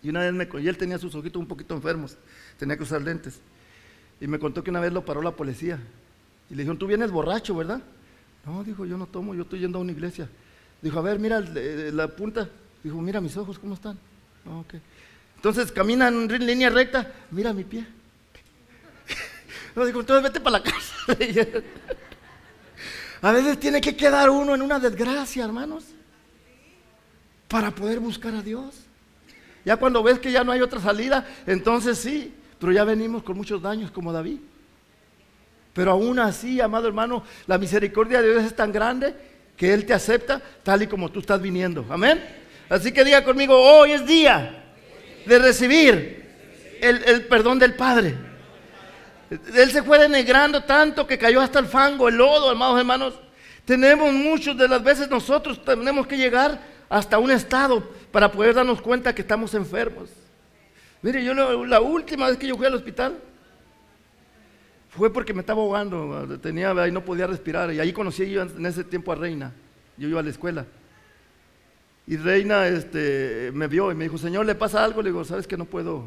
[0.00, 2.16] Y una vez me y él tenía sus ojitos un poquito enfermos,
[2.60, 3.40] tenía que usar lentes.
[4.20, 5.80] Y me contó que una vez lo paró la policía
[6.48, 7.82] y le dijeron, tú vienes borracho, ¿verdad?
[8.46, 10.28] No, dijo, yo no tomo, yo estoy yendo a una iglesia.
[10.80, 12.48] Dijo, a ver, mira la punta.
[12.84, 13.98] Dijo, mira mis ojos, ¿cómo están?
[15.34, 17.84] Entonces camina en línea recta, mira mi pie.
[19.76, 20.94] Entonces vete para la casa.
[23.22, 25.84] a veces tiene que quedar uno en una desgracia, hermanos,
[27.48, 28.84] para poder buscar a Dios.
[29.64, 33.36] Ya cuando ves que ya no hay otra salida, entonces sí, pero ya venimos con
[33.36, 34.38] muchos daños como David.
[35.72, 39.14] Pero aún así, amado hermano, la misericordia de Dios es tan grande
[39.56, 41.84] que Él te acepta tal y como tú estás viniendo.
[41.90, 42.22] Amén.
[42.68, 44.64] Así que diga conmigo, hoy es día
[45.26, 46.24] de recibir
[46.80, 48.14] el, perdón del Padre.
[49.54, 53.14] Él se fue denegrando tanto que cayó hasta el fango, el lodo, amados hermanos.
[53.64, 57.82] Tenemos muchos de las veces nosotros tenemos que llegar hasta un estado
[58.12, 60.10] para poder darnos cuenta que estamos enfermos.
[61.02, 63.18] Mire, yo la última vez que yo fui al hospital,
[64.96, 67.72] fue porque me estaba ahogando, tenía y no podía respirar.
[67.72, 69.52] Y ahí conocí yo en ese tiempo a Reina.
[69.96, 70.66] Yo iba a la escuela.
[72.06, 75.02] Y Reina este, me vio y me dijo, Señor, ¿le pasa algo?
[75.02, 76.04] Le digo, ¿sabes que no puedo,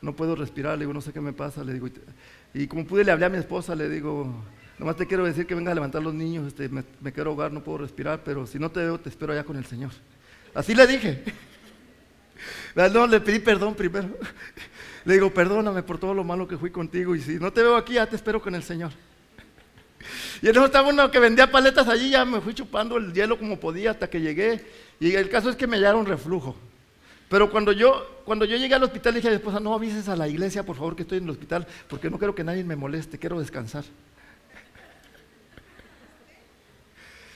[0.00, 0.78] no puedo respirar?
[0.78, 1.64] Le digo, no sé qué me pasa.
[1.64, 1.88] Le digo,
[2.54, 4.32] y como pude, le hablé a mi esposa, le digo,
[4.78, 7.64] nomás te quiero decir que venga a levantar los niños, este, me, quiero ahogar, no
[7.64, 9.90] puedo respirar, pero si no te veo, te espero allá con el Señor.
[10.54, 11.22] Así le dije.
[12.74, 14.18] No, le pedí perdón primero.
[15.04, 17.76] Le digo, perdóname por todo lo malo que fui contigo y si no te veo
[17.76, 18.90] aquí, ya te espero con el Señor.
[20.42, 23.60] Y entonces estaba uno que vendía paletas allí, ya me fui chupando el hielo como
[23.60, 24.66] podía hasta que llegué.
[24.98, 26.56] Y el caso es que me hallaron reflujo.
[27.34, 30.14] Pero cuando yo, cuando yo llegué al hospital, dije a mi esposa, no avises a
[30.14, 32.76] la iglesia, por favor, que estoy en el hospital, porque no quiero que nadie me
[32.76, 33.82] moleste, quiero descansar.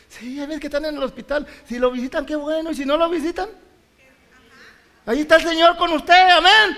[0.08, 1.48] Sí, hay veces que están en el hospital.
[1.66, 2.70] Si lo visitan, qué bueno.
[2.70, 3.48] Y si no lo visitan,
[5.04, 6.76] ahí está el Señor con usted, amén.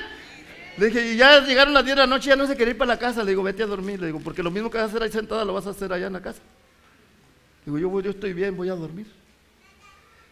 [0.79, 2.79] Le dije, y ya llegaron las 10 de la noche, ya no se quería ir
[2.79, 3.23] para la casa.
[3.23, 4.01] Le digo, vete a dormir.
[4.01, 5.93] Le digo, porque lo mismo que vas a hacer ahí sentada lo vas a hacer
[5.93, 6.41] allá en la casa.
[7.67, 9.20] Le digo, yo, yo estoy bien, voy a dormir.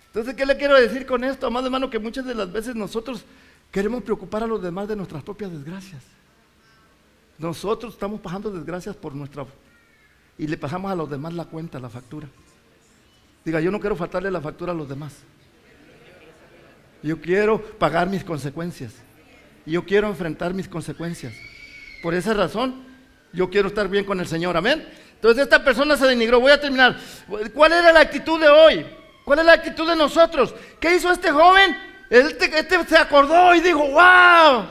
[0.09, 1.91] Entonces, ¿qué le quiero decir con esto, amado hermano?
[1.91, 3.25] Que muchas de las veces nosotros
[3.71, 6.03] queremos preocupar a los demás de nuestras propias desgracias.
[7.39, 9.47] Nosotros estamos pasando desgracias por nuestra...
[10.39, 12.29] Y le pasamos a los demás la cuenta, la factura.
[13.45, 15.15] Diga, yo no quiero faltarle la factura a los demás.
[17.03, 18.95] Yo quiero pagar mis consecuencias.
[19.67, 21.35] Yo quiero enfrentar mis consecuencias.
[22.03, 22.83] Por esa razón,
[23.33, 24.57] yo quiero estar bien con el Señor.
[24.57, 24.89] Amén.
[25.15, 26.41] Entonces esta persona se denigró.
[26.41, 26.97] Voy a terminar.
[27.53, 28.87] ¿Cuál era la actitud de hoy?
[29.29, 30.55] ¿Cuál es la actitud de nosotros?
[30.81, 31.76] ¿Qué hizo este joven?
[32.09, 34.64] Este, este se acordó y dijo, wow.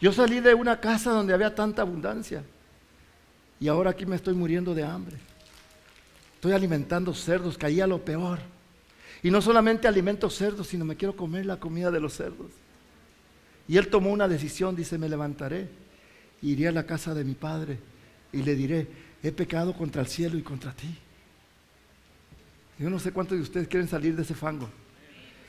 [0.00, 2.44] Yo salí de una casa donde había tanta abundancia.
[3.58, 5.16] Y ahora aquí me estoy muriendo de hambre.
[6.36, 8.38] Estoy alimentando cerdos, caí a lo peor.
[9.20, 12.52] Y no solamente alimento cerdos, sino me quiero comer la comida de los cerdos.
[13.66, 15.68] Y él tomó una decisión, dice, me levantaré,
[16.42, 17.80] iré a la casa de mi padre
[18.30, 18.86] y le diré,
[19.24, 20.98] he pecado contra el cielo y contra ti.
[22.78, 24.68] Yo no sé cuántos de ustedes quieren salir de ese fango.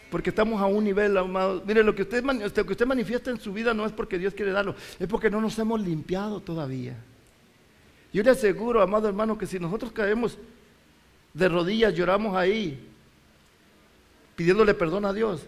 [0.10, 1.62] Porque estamos a un nivel, amado.
[1.66, 4.34] Mire, lo que, usted, lo que usted manifiesta en su vida no es porque Dios
[4.34, 6.98] quiere darlo, es porque no nos hemos limpiado todavía.
[8.12, 10.40] Yo le aseguro, amado hermano, que si nosotros caemos
[11.34, 12.88] de rodillas, lloramos ahí,
[14.36, 15.46] pidiéndole perdón a Dios,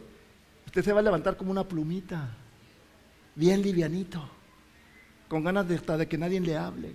[0.68, 2.30] usted se va a levantar como una plumita,
[3.34, 4.24] bien livianito,
[5.28, 6.92] con ganas de, de que nadie le hable.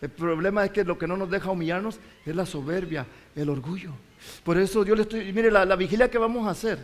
[0.00, 3.92] El problema es que lo que no nos deja humillarnos es la soberbia, el orgullo.
[4.44, 6.78] Por eso yo le estoy, mire, la, la vigilia que vamos a hacer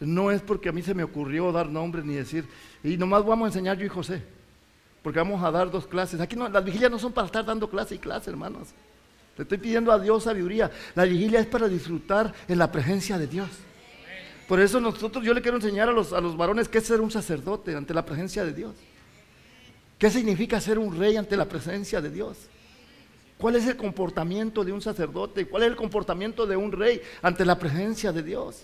[0.00, 2.46] no es porque a mí se me ocurrió dar nombres ni decir,
[2.82, 4.22] y nomás vamos a enseñar yo y José,
[5.02, 6.20] porque vamos a dar dos clases.
[6.20, 8.68] Aquí no, las vigilias no son para estar dando clase y clase, hermanos.
[9.36, 10.70] Le estoy pidiendo a Dios sabiduría.
[10.94, 13.48] La vigilia es para disfrutar en la presencia de Dios.
[14.48, 17.00] Por eso nosotros, yo le quiero enseñar a los, a los varones qué es ser
[17.00, 18.74] un sacerdote ante la presencia de Dios.
[20.00, 22.38] ¿Qué significa ser un rey ante la presencia de Dios?
[23.36, 25.46] ¿Cuál es el comportamiento de un sacerdote?
[25.46, 28.62] ¿Cuál es el comportamiento de un rey ante la presencia de Dios?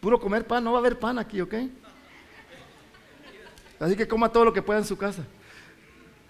[0.00, 1.54] Puro comer pan, no va a haber pan aquí, ¿ok?
[3.78, 5.22] Así que coma todo lo que pueda en su casa.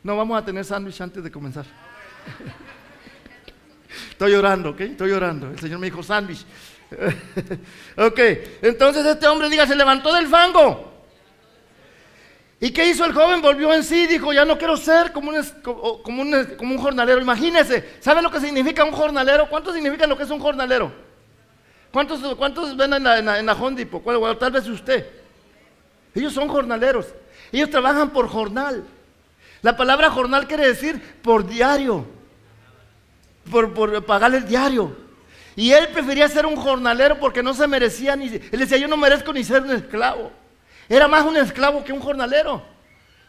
[0.03, 1.67] No vamos a tener sándwich antes de comenzar.
[4.11, 4.81] Estoy llorando, ¿ok?
[4.81, 5.51] Estoy llorando.
[5.51, 6.45] El Señor me dijo sándwich.
[7.97, 8.21] ok,
[8.63, 10.96] entonces este hombre diga, se levantó del fango.
[12.67, 13.41] ¿Y qué hizo el joven?
[13.41, 15.37] Volvió en sí, dijo, ya no quiero ser como un,
[16.03, 17.21] como un, como un jornalero.
[17.21, 19.49] Imagínese, ¿sabe lo que significa un jornalero?
[19.49, 20.91] ¿Cuánto significa lo que es un jornalero?
[21.93, 25.07] ¿Cuántos, cuántos ven en la, en la, tal vez usted.
[26.13, 27.07] Ellos son jornaleros.
[27.53, 28.83] Ellos trabajan por jornal.
[29.63, 32.05] La palabra jornal quiere decir por diario.
[33.49, 34.93] Por, por pagarle el diario.
[35.55, 38.27] Y él prefería ser un jornalero porque no se merecía ni.
[38.27, 40.33] Él decía: Yo no merezco ni ser un esclavo.
[40.89, 42.63] Era más un esclavo que un jornalero.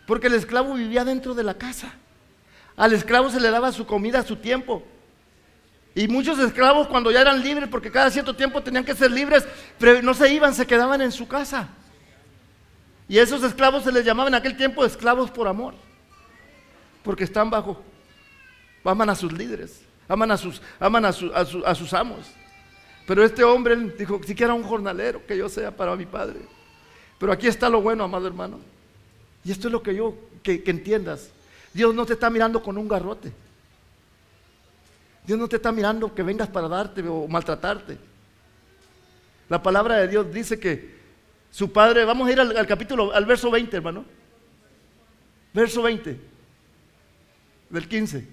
[0.06, 1.94] Porque el esclavo vivía dentro de la casa.
[2.76, 4.84] Al esclavo se le daba su comida a su tiempo.
[5.96, 9.48] Y muchos esclavos cuando ya eran libres, porque cada cierto tiempo tenían que ser libres,
[9.80, 11.70] pero no se iban, se quedaban en su casa.
[13.10, 15.74] Y a esos esclavos se les llamaba en aquel tiempo esclavos por amor.
[17.04, 17.82] Porque están bajo,
[18.84, 22.28] aman a sus líderes, aman a sus, aman a, sus amos.
[23.08, 26.42] Pero este hombre dijo, siquiera un jornalero que yo sea para mi padre.
[27.20, 28.60] Pero aquí está lo bueno, amado hermano.
[29.44, 31.30] Y esto es lo que yo, que, entiendas.
[31.74, 33.32] Dios no te está mirando con un garrote.
[35.26, 37.98] Dios no te está mirando que vengas para darte o maltratarte.
[39.50, 40.98] La palabra de Dios dice que
[41.52, 44.06] su padre, vamos a ir al, capítulo, al verso 20, hermano.
[45.54, 46.20] Verso 20,
[47.70, 48.28] del 15.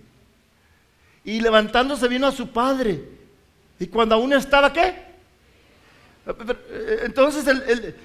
[1.25, 3.03] Y levantándose vino a su padre.
[3.79, 4.95] Y cuando aún estaba, ¿qué?
[7.05, 7.97] Entonces el, el,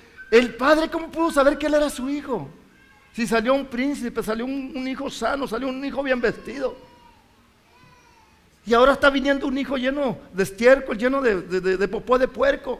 [0.56, 2.50] padre, ¿cómo pudo saber que él era su hijo?
[3.14, 6.90] Si salió un príncipe, salió un hijo sano, salió un hijo bien vestido.
[8.70, 12.80] Y ahora está viniendo un hijo lleno de estiércol, lleno de, popó de puerco.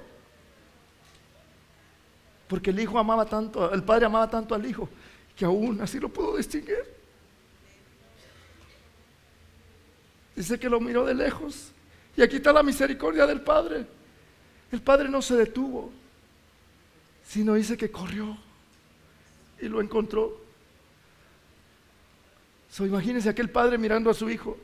[2.48, 4.88] Porque el hijo amaba tanto, el padre amaba tanto al hijo,
[5.36, 6.84] que aún así lo pudo distinguir.
[10.36, 11.72] Dice que lo miró de lejos.
[12.16, 13.88] Y aquí está la misericordia del padre.
[14.72, 15.92] El padre no se detuvo,
[17.30, 18.36] sino dice que corrió
[19.62, 20.36] y lo encontró.
[22.72, 24.58] So, imagínense aquel padre mirando a su hijo.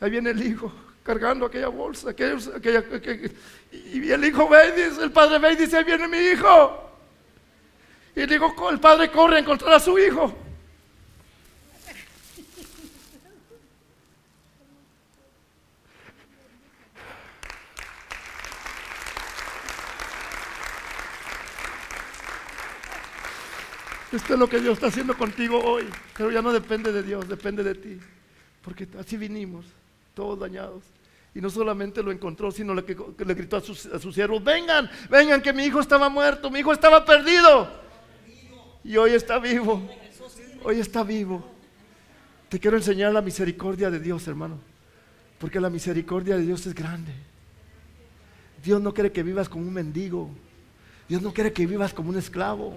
[0.00, 0.72] Ahí viene el hijo
[1.04, 2.36] cargando aquella bolsa, aquella,
[3.70, 6.90] y el hijo ve y dice, el padre ve y dice, ahí viene mi hijo.
[8.16, 10.36] Y el, el padre corre a encontrar a su hijo.
[24.12, 25.84] Esto es lo que Dios está haciendo contigo hoy,
[26.16, 27.98] pero ya no depende de Dios, depende de ti,
[28.62, 29.66] porque así vinimos
[30.14, 30.84] todos dañados.
[31.34, 35.42] Y no solamente lo encontró, sino le, gritó a sus, a sus siervos, vengan, vengan,
[35.42, 37.68] que mi hijo estaba muerto, mi hijo estaba perdido.
[38.82, 39.86] Y hoy está vivo.
[40.62, 41.44] Hoy está vivo.
[42.48, 44.58] Te quiero enseñar la misericordia de Dios, hermano.
[45.38, 47.12] Porque la misericordia de Dios es grande.
[48.64, 50.30] Dios no quiere que vivas como un mendigo.
[51.08, 52.74] Dios no quiere que vivas como un esclavo.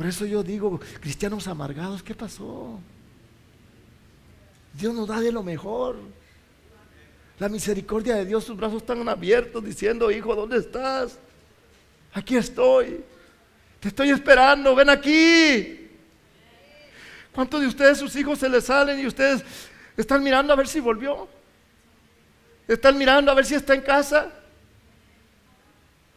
[0.00, 2.80] Por eso yo digo, cristianos amargados, ¿qué pasó?
[4.72, 5.98] Dios nos da de lo mejor.
[7.38, 11.18] La misericordia de Dios, sus brazos están abiertos diciendo, hijo, ¿dónde estás?
[12.14, 13.04] Aquí estoy.
[13.78, 15.90] Te estoy esperando, ven aquí.
[17.30, 19.44] ¿Cuántos de ustedes, sus hijos, se les salen y ustedes
[19.98, 21.28] están mirando a ver si volvió?
[22.66, 24.32] Están mirando a ver si está en casa.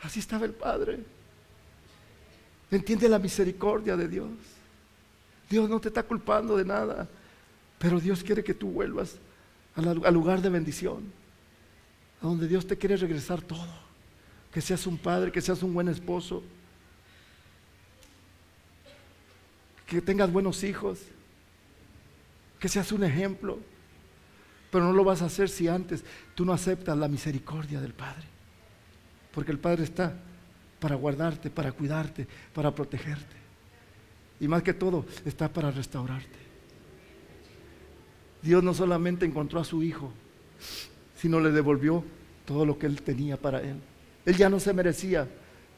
[0.01, 0.99] Así estaba el Padre.
[2.75, 4.31] Entiende la misericordia de Dios.
[5.49, 7.07] Dios no te está culpando de nada.
[7.77, 9.17] Pero Dios quiere que tú vuelvas
[9.75, 11.11] al lugar de bendición,
[12.21, 13.67] a donde Dios te quiere regresar todo.
[14.51, 16.43] Que seas un padre, que seas un buen esposo,
[19.85, 20.99] que tengas buenos hijos,
[22.59, 23.59] que seas un ejemplo.
[24.71, 26.03] Pero no lo vas a hacer si antes
[26.33, 28.23] tú no aceptas la misericordia del Padre.
[29.31, 30.15] Porque el Padre está
[30.83, 33.37] para guardarte, para cuidarte, para protegerte.
[34.41, 36.39] Y más que todo, está para restaurarte.
[38.41, 40.11] Dios no solamente encontró a su Hijo,
[41.15, 42.03] sino le devolvió
[42.43, 43.77] todo lo que Él tenía para Él.
[44.25, 45.25] Él ya no se merecía,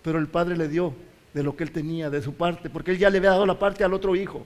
[0.02, 0.96] pero el Padre le dio
[1.36, 3.60] de lo que Él tenía, de su parte, porque Él ya le había dado la
[3.60, 4.44] parte al otro hijo.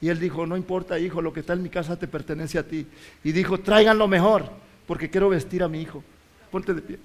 [0.00, 2.66] Y Él dijo, no importa hijo, lo que está en mi casa te pertenece a
[2.66, 2.84] ti.
[3.22, 4.50] Y dijo, traigan lo mejor,
[4.88, 6.02] porque quiero vestir a mi hijo.
[6.50, 6.98] Ponte de pie.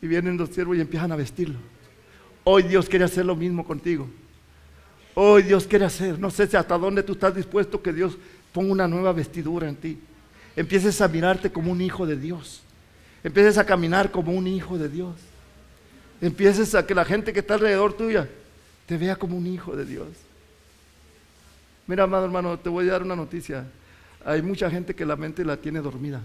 [0.00, 1.58] Y vienen los siervos y empiezan a vestirlo.
[2.44, 4.08] Hoy Dios quiere hacer lo mismo contigo.
[5.14, 8.16] Hoy Dios quiere hacer, no sé si hasta dónde tú estás dispuesto que Dios
[8.52, 9.98] ponga una nueva vestidura en ti.
[10.54, 12.62] Empieces a mirarte como un hijo de Dios.
[13.24, 15.14] Empieces a caminar como un hijo de Dios.
[16.20, 18.28] Empieces a que la gente que está alrededor tuya
[18.86, 20.08] te vea como un hijo de Dios.
[21.86, 23.66] Mira, amado hermano, te voy a dar una noticia.
[24.24, 26.20] Hay mucha gente que la mente la tiene dormida.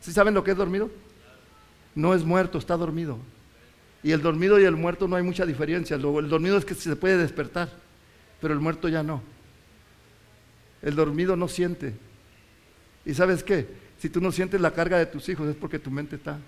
[0.00, 0.90] ¿Sí saben lo que es dormido?
[1.94, 3.18] No es muerto, está dormido.
[4.02, 5.96] Y el dormido y el muerto no hay mucha diferencia.
[5.96, 7.70] El dormido es que se puede despertar,
[8.40, 9.22] pero el muerto ya no.
[10.80, 11.94] El dormido no siente.
[13.04, 13.68] ¿Y sabes qué?
[13.98, 16.38] Si tú no sientes la carga de tus hijos es porque tu mente está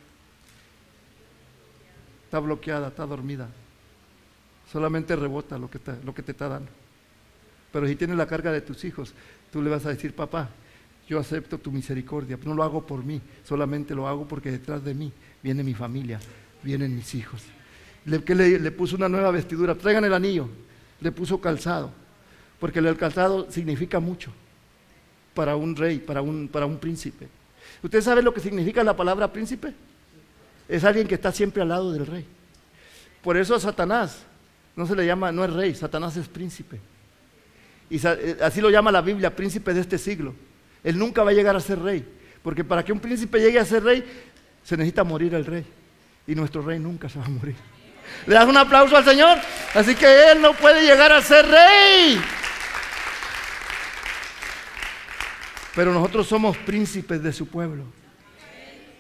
[2.35, 3.49] está bloqueada, está dormida.
[4.73, 6.69] Solamente rebota lo que, lo que te está dando.
[7.73, 9.15] Pero si tienes la carga de tus hijos,
[9.53, 10.51] tú le vas a decir, papá,
[11.07, 14.95] yo acepto tu misericordia, no lo hago por mí, solamente lo hago porque detrás de
[14.95, 15.13] mí
[15.45, 16.19] viene mi familia,
[16.63, 17.43] vienen mis hijos.
[18.07, 18.19] Le,
[18.59, 20.49] le, puso una nueva vestidura, traigan el anillo,
[21.01, 21.91] le puso calzado,
[22.59, 24.33] porque el calzado significa mucho
[25.35, 27.29] para un rey, para un, para un príncipe.
[27.83, 29.75] ¿Usted sabe lo que significa la palabra príncipe?
[30.67, 32.25] Es alguien que está siempre al lado del rey.
[33.23, 34.23] Por eso a Satanás
[34.75, 36.81] no se le llama, no es rey, Satanás es príncipe.
[37.91, 40.35] Y eh, así lo llama la Biblia, príncipe de este siglo.
[40.83, 42.03] Él nunca va a llegar a ser rey,
[42.43, 44.05] porque para que un príncipe llegue a ser rey,
[44.65, 45.65] se necesita morir el rey.
[46.27, 47.57] Y nuestro rey nunca se va a morir.
[48.27, 49.39] ¿Le das un aplauso al Señor?
[49.75, 52.21] Así que Él no puede llegar a ser rey.
[55.75, 57.85] Pero nosotros somos príncipes de su pueblo.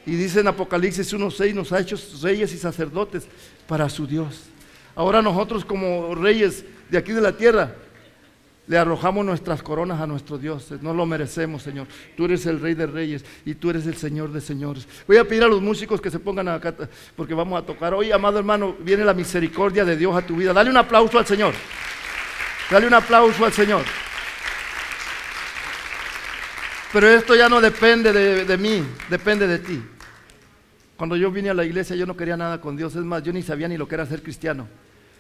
[0.06, 3.26] Y dice en Apocalipsis 1.6, nos ha hecho reyes y sacerdotes
[3.66, 4.42] para su Dios.
[4.94, 7.74] Ahora nosotros como reyes de aquí de la tierra,
[8.66, 10.72] le arrojamos nuestras coronas a nuestro Dios.
[10.80, 11.86] No lo merecemos, Señor.
[12.16, 14.88] Tú eres el Rey de Reyes y tú eres el Señor de Señores.
[15.06, 16.74] Voy a pedir a los músicos que se pongan acá
[17.16, 17.92] porque vamos a tocar.
[17.94, 20.52] Hoy, amado hermano, viene la misericordia de Dios a tu vida.
[20.52, 21.52] Dale un aplauso al Señor.
[22.70, 23.82] Dale un aplauso al Señor.
[26.92, 29.82] Pero esto ya no depende de, de mí, depende de ti.
[30.96, 33.32] Cuando yo vine a la iglesia yo no quería nada con Dios, es más, yo
[33.32, 34.68] ni sabía ni lo que era ser cristiano.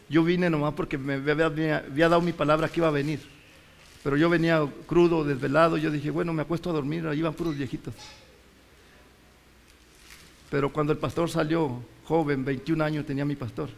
[0.08, 3.33] Yo vine nomás porque me había, dado mi palabra que iba a venir.
[4.04, 7.56] Pero yo venía crudo, desvelado, yo dije, bueno, me acuesto a dormir, ahí van puros
[7.56, 7.94] viejitos.
[10.50, 13.70] Pero cuando el pastor salió, joven, 21 años tenía mi pastor,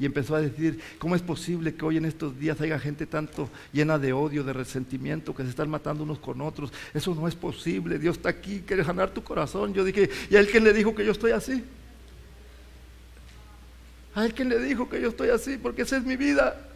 [0.00, 3.48] y empezó a decir, ¿cómo es posible que hoy en estos días haya gente tanto
[3.72, 6.72] llena de odio, de resentimiento, que se están matando unos con otros?
[6.92, 9.74] Eso no es posible, Dios está aquí, quiere ganar tu corazón.
[9.74, 11.62] Yo dije, ¿y a él quién le dijo que yo estoy así?
[14.16, 15.56] ¿A él quién le dijo que yo estoy así?
[15.56, 16.67] Porque esa es mi vida.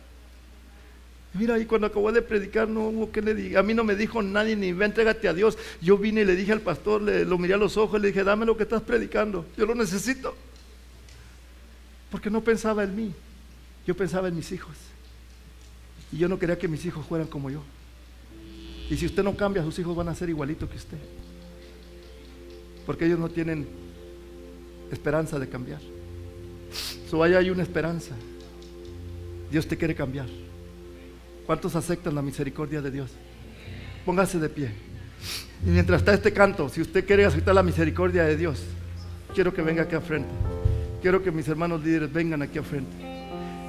[1.35, 3.61] Mira, y cuando acabó de predicar no hubo que le diga.
[3.61, 5.57] A mí no me dijo nadie ni ve, entrégate a Dios.
[5.81, 8.09] Yo vine y le dije al pastor, le, lo miré a los ojos y le
[8.09, 9.47] dije, dame lo que estás predicando.
[9.57, 10.35] Yo lo necesito.
[12.11, 13.15] Porque no pensaba en mí,
[13.87, 14.77] yo pensaba en mis hijos.
[16.13, 17.63] Y yo no quería que mis hijos fueran como yo.
[18.91, 20.99] Y si usted no cambia, sus hijos van a ser igualitos que usted.
[22.85, 23.67] Porque ellos no tienen
[24.91, 25.81] esperanza de cambiar.
[27.09, 28.15] So ahí hay una esperanza.
[29.51, 30.27] Dios te quiere cambiar.
[31.47, 33.11] ¿Cuántos aceptan la misericordia de Dios?
[34.05, 34.71] Póngase de pie.
[35.65, 38.63] Y mientras está este canto, si usted quiere aceptar la misericordia de Dios,
[39.35, 40.31] quiero que venga aquí a frente.
[41.01, 42.93] Quiero que mis hermanos líderes vengan aquí a frente.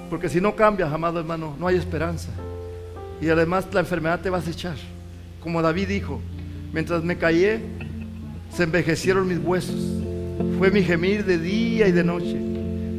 [0.09, 2.29] Porque si no cambias, amado hermano, no hay esperanza.
[3.21, 4.75] Y además la enfermedad te va a echar.
[5.39, 6.21] Como David dijo,
[6.71, 7.59] mientras me callé,
[8.55, 10.03] se envejecieron mis huesos.
[10.57, 12.37] Fue mi gemir de día y de noche.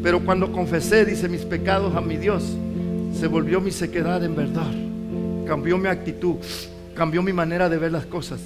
[0.02, 2.56] Pero cuando confesé, dice, mis pecados a mi Dios,
[3.18, 4.70] se volvió mi sequedad en verdad.
[5.46, 6.36] Cambió mi actitud,
[6.94, 8.40] cambió mi manera de ver las cosas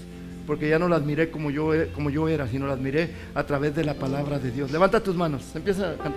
[0.48, 3.44] porque ya no las miré como yo, e, como yo era, sino las miré a
[3.44, 4.70] través de la palabra de Dios.
[4.70, 6.14] Levanta tus manos, empieza a cantar.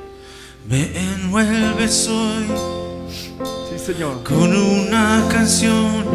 [0.69, 2.45] Me envuelves hoy.
[3.69, 4.23] Sí, Señor.
[4.23, 6.05] Con una canción.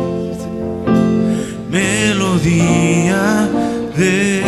[1.71, 3.47] Melodía
[3.99, 4.43] de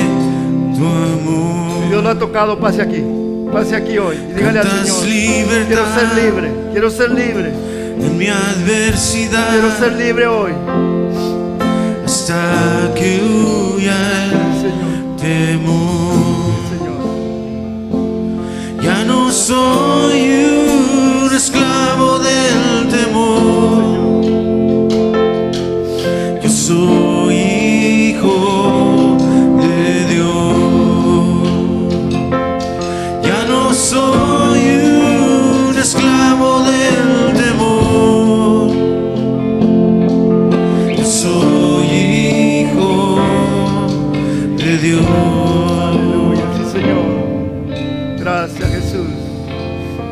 [0.75, 1.83] tu amor.
[1.83, 3.05] Si Dios lo ha tocado, pase aquí.
[3.53, 4.17] Pase aquí hoy.
[4.31, 5.67] Y dígale al Señor.
[5.67, 6.53] Quiero ser libre.
[6.73, 7.53] Quiero ser libre.
[8.01, 10.53] En mi adversidad Quiero ser libre hoy.
[12.05, 14.31] hasta que huya el
[14.61, 15.17] Señor.
[15.17, 16.55] temor.
[16.71, 17.01] Señor.
[18.83, 20.47] Ya no soy
[21.25, 22.18] un esclavo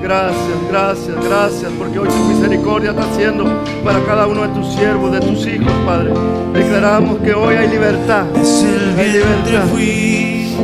[0.07, 0.39] Gracias,
[0.71, 3.45] gracias, gracias, porque hoy tu misericordia está haciendo
[3.83, 6.13] para cada uno de tus siervos, de tus hijos, Padre.
[6.53, 8.25] Declaramos que hoy hay libertad.
[8.41, 9.65] Es el Hay libertad.
[9.69, 10.55] fui,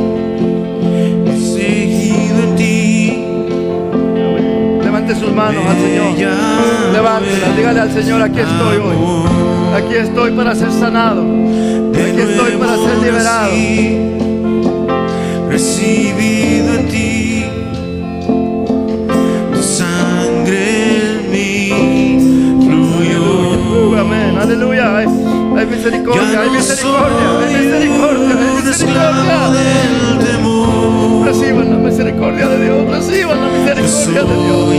[1.27, 3.25] he seguido en ti.
[4.81, 6.13] Levante sus manos al Señor.
[6.93, 8.95] Levántela, dígale al Señor, aquí estoy hoy.
[9.75, 11.21] Aquí estoy para ser sanado.
[11.21, 13.51] Aquí estoy para ser liberado.
[15.49, 17.12] Recibido en ti,
[25.75, 29.49] misericordia, hay misericordia, hay misericordia, hay misericordia.
[29.49, 31.25] del temor.
[31.25, 34.69] Reciban la misericordia de Dios, reciban la misericordia de Dios.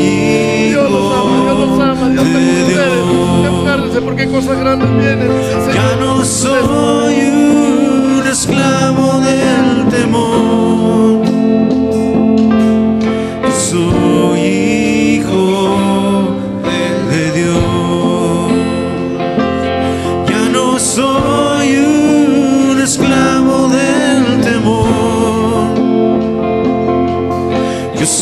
[0.71, 3.07] Dios los ama, Dios los ama, Dios está con de ustedes.
[3.07, 3.47] Dios.
[3.47, 9.74] Enfárrense porque cosas grandes vienen, dice el Ya no soy un esclavo del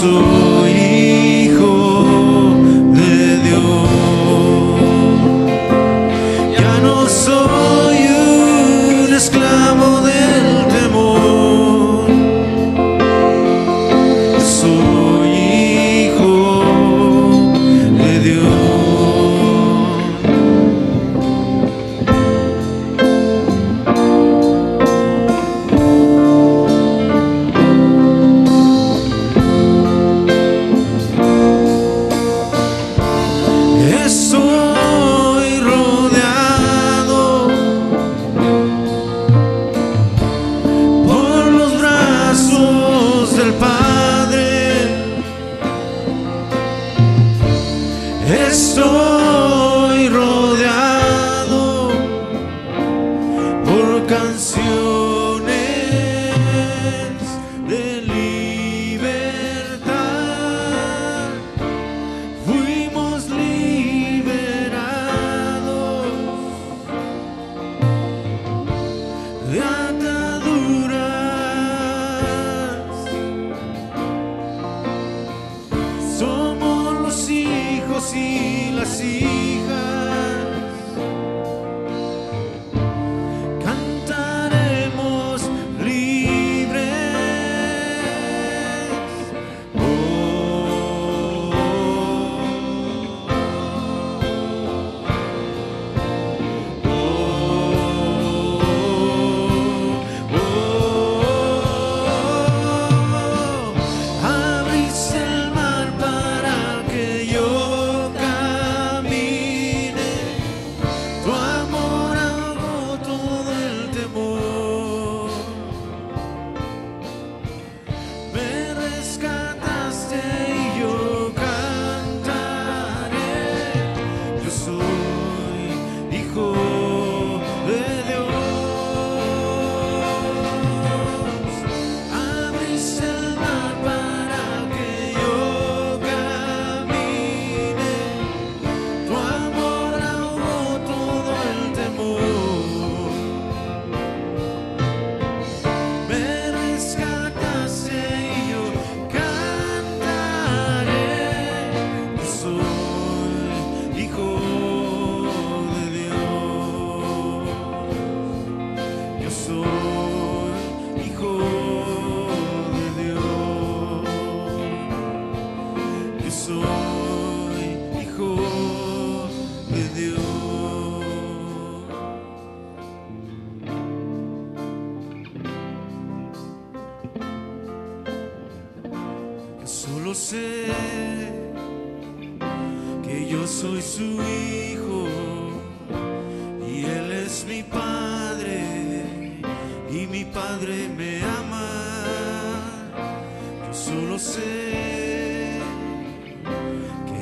[0.03, 0.52] Yo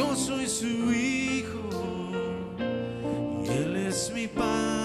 [0.00, 1.60] yo soy su hijo
[3.44, 4.79] y él es mi padre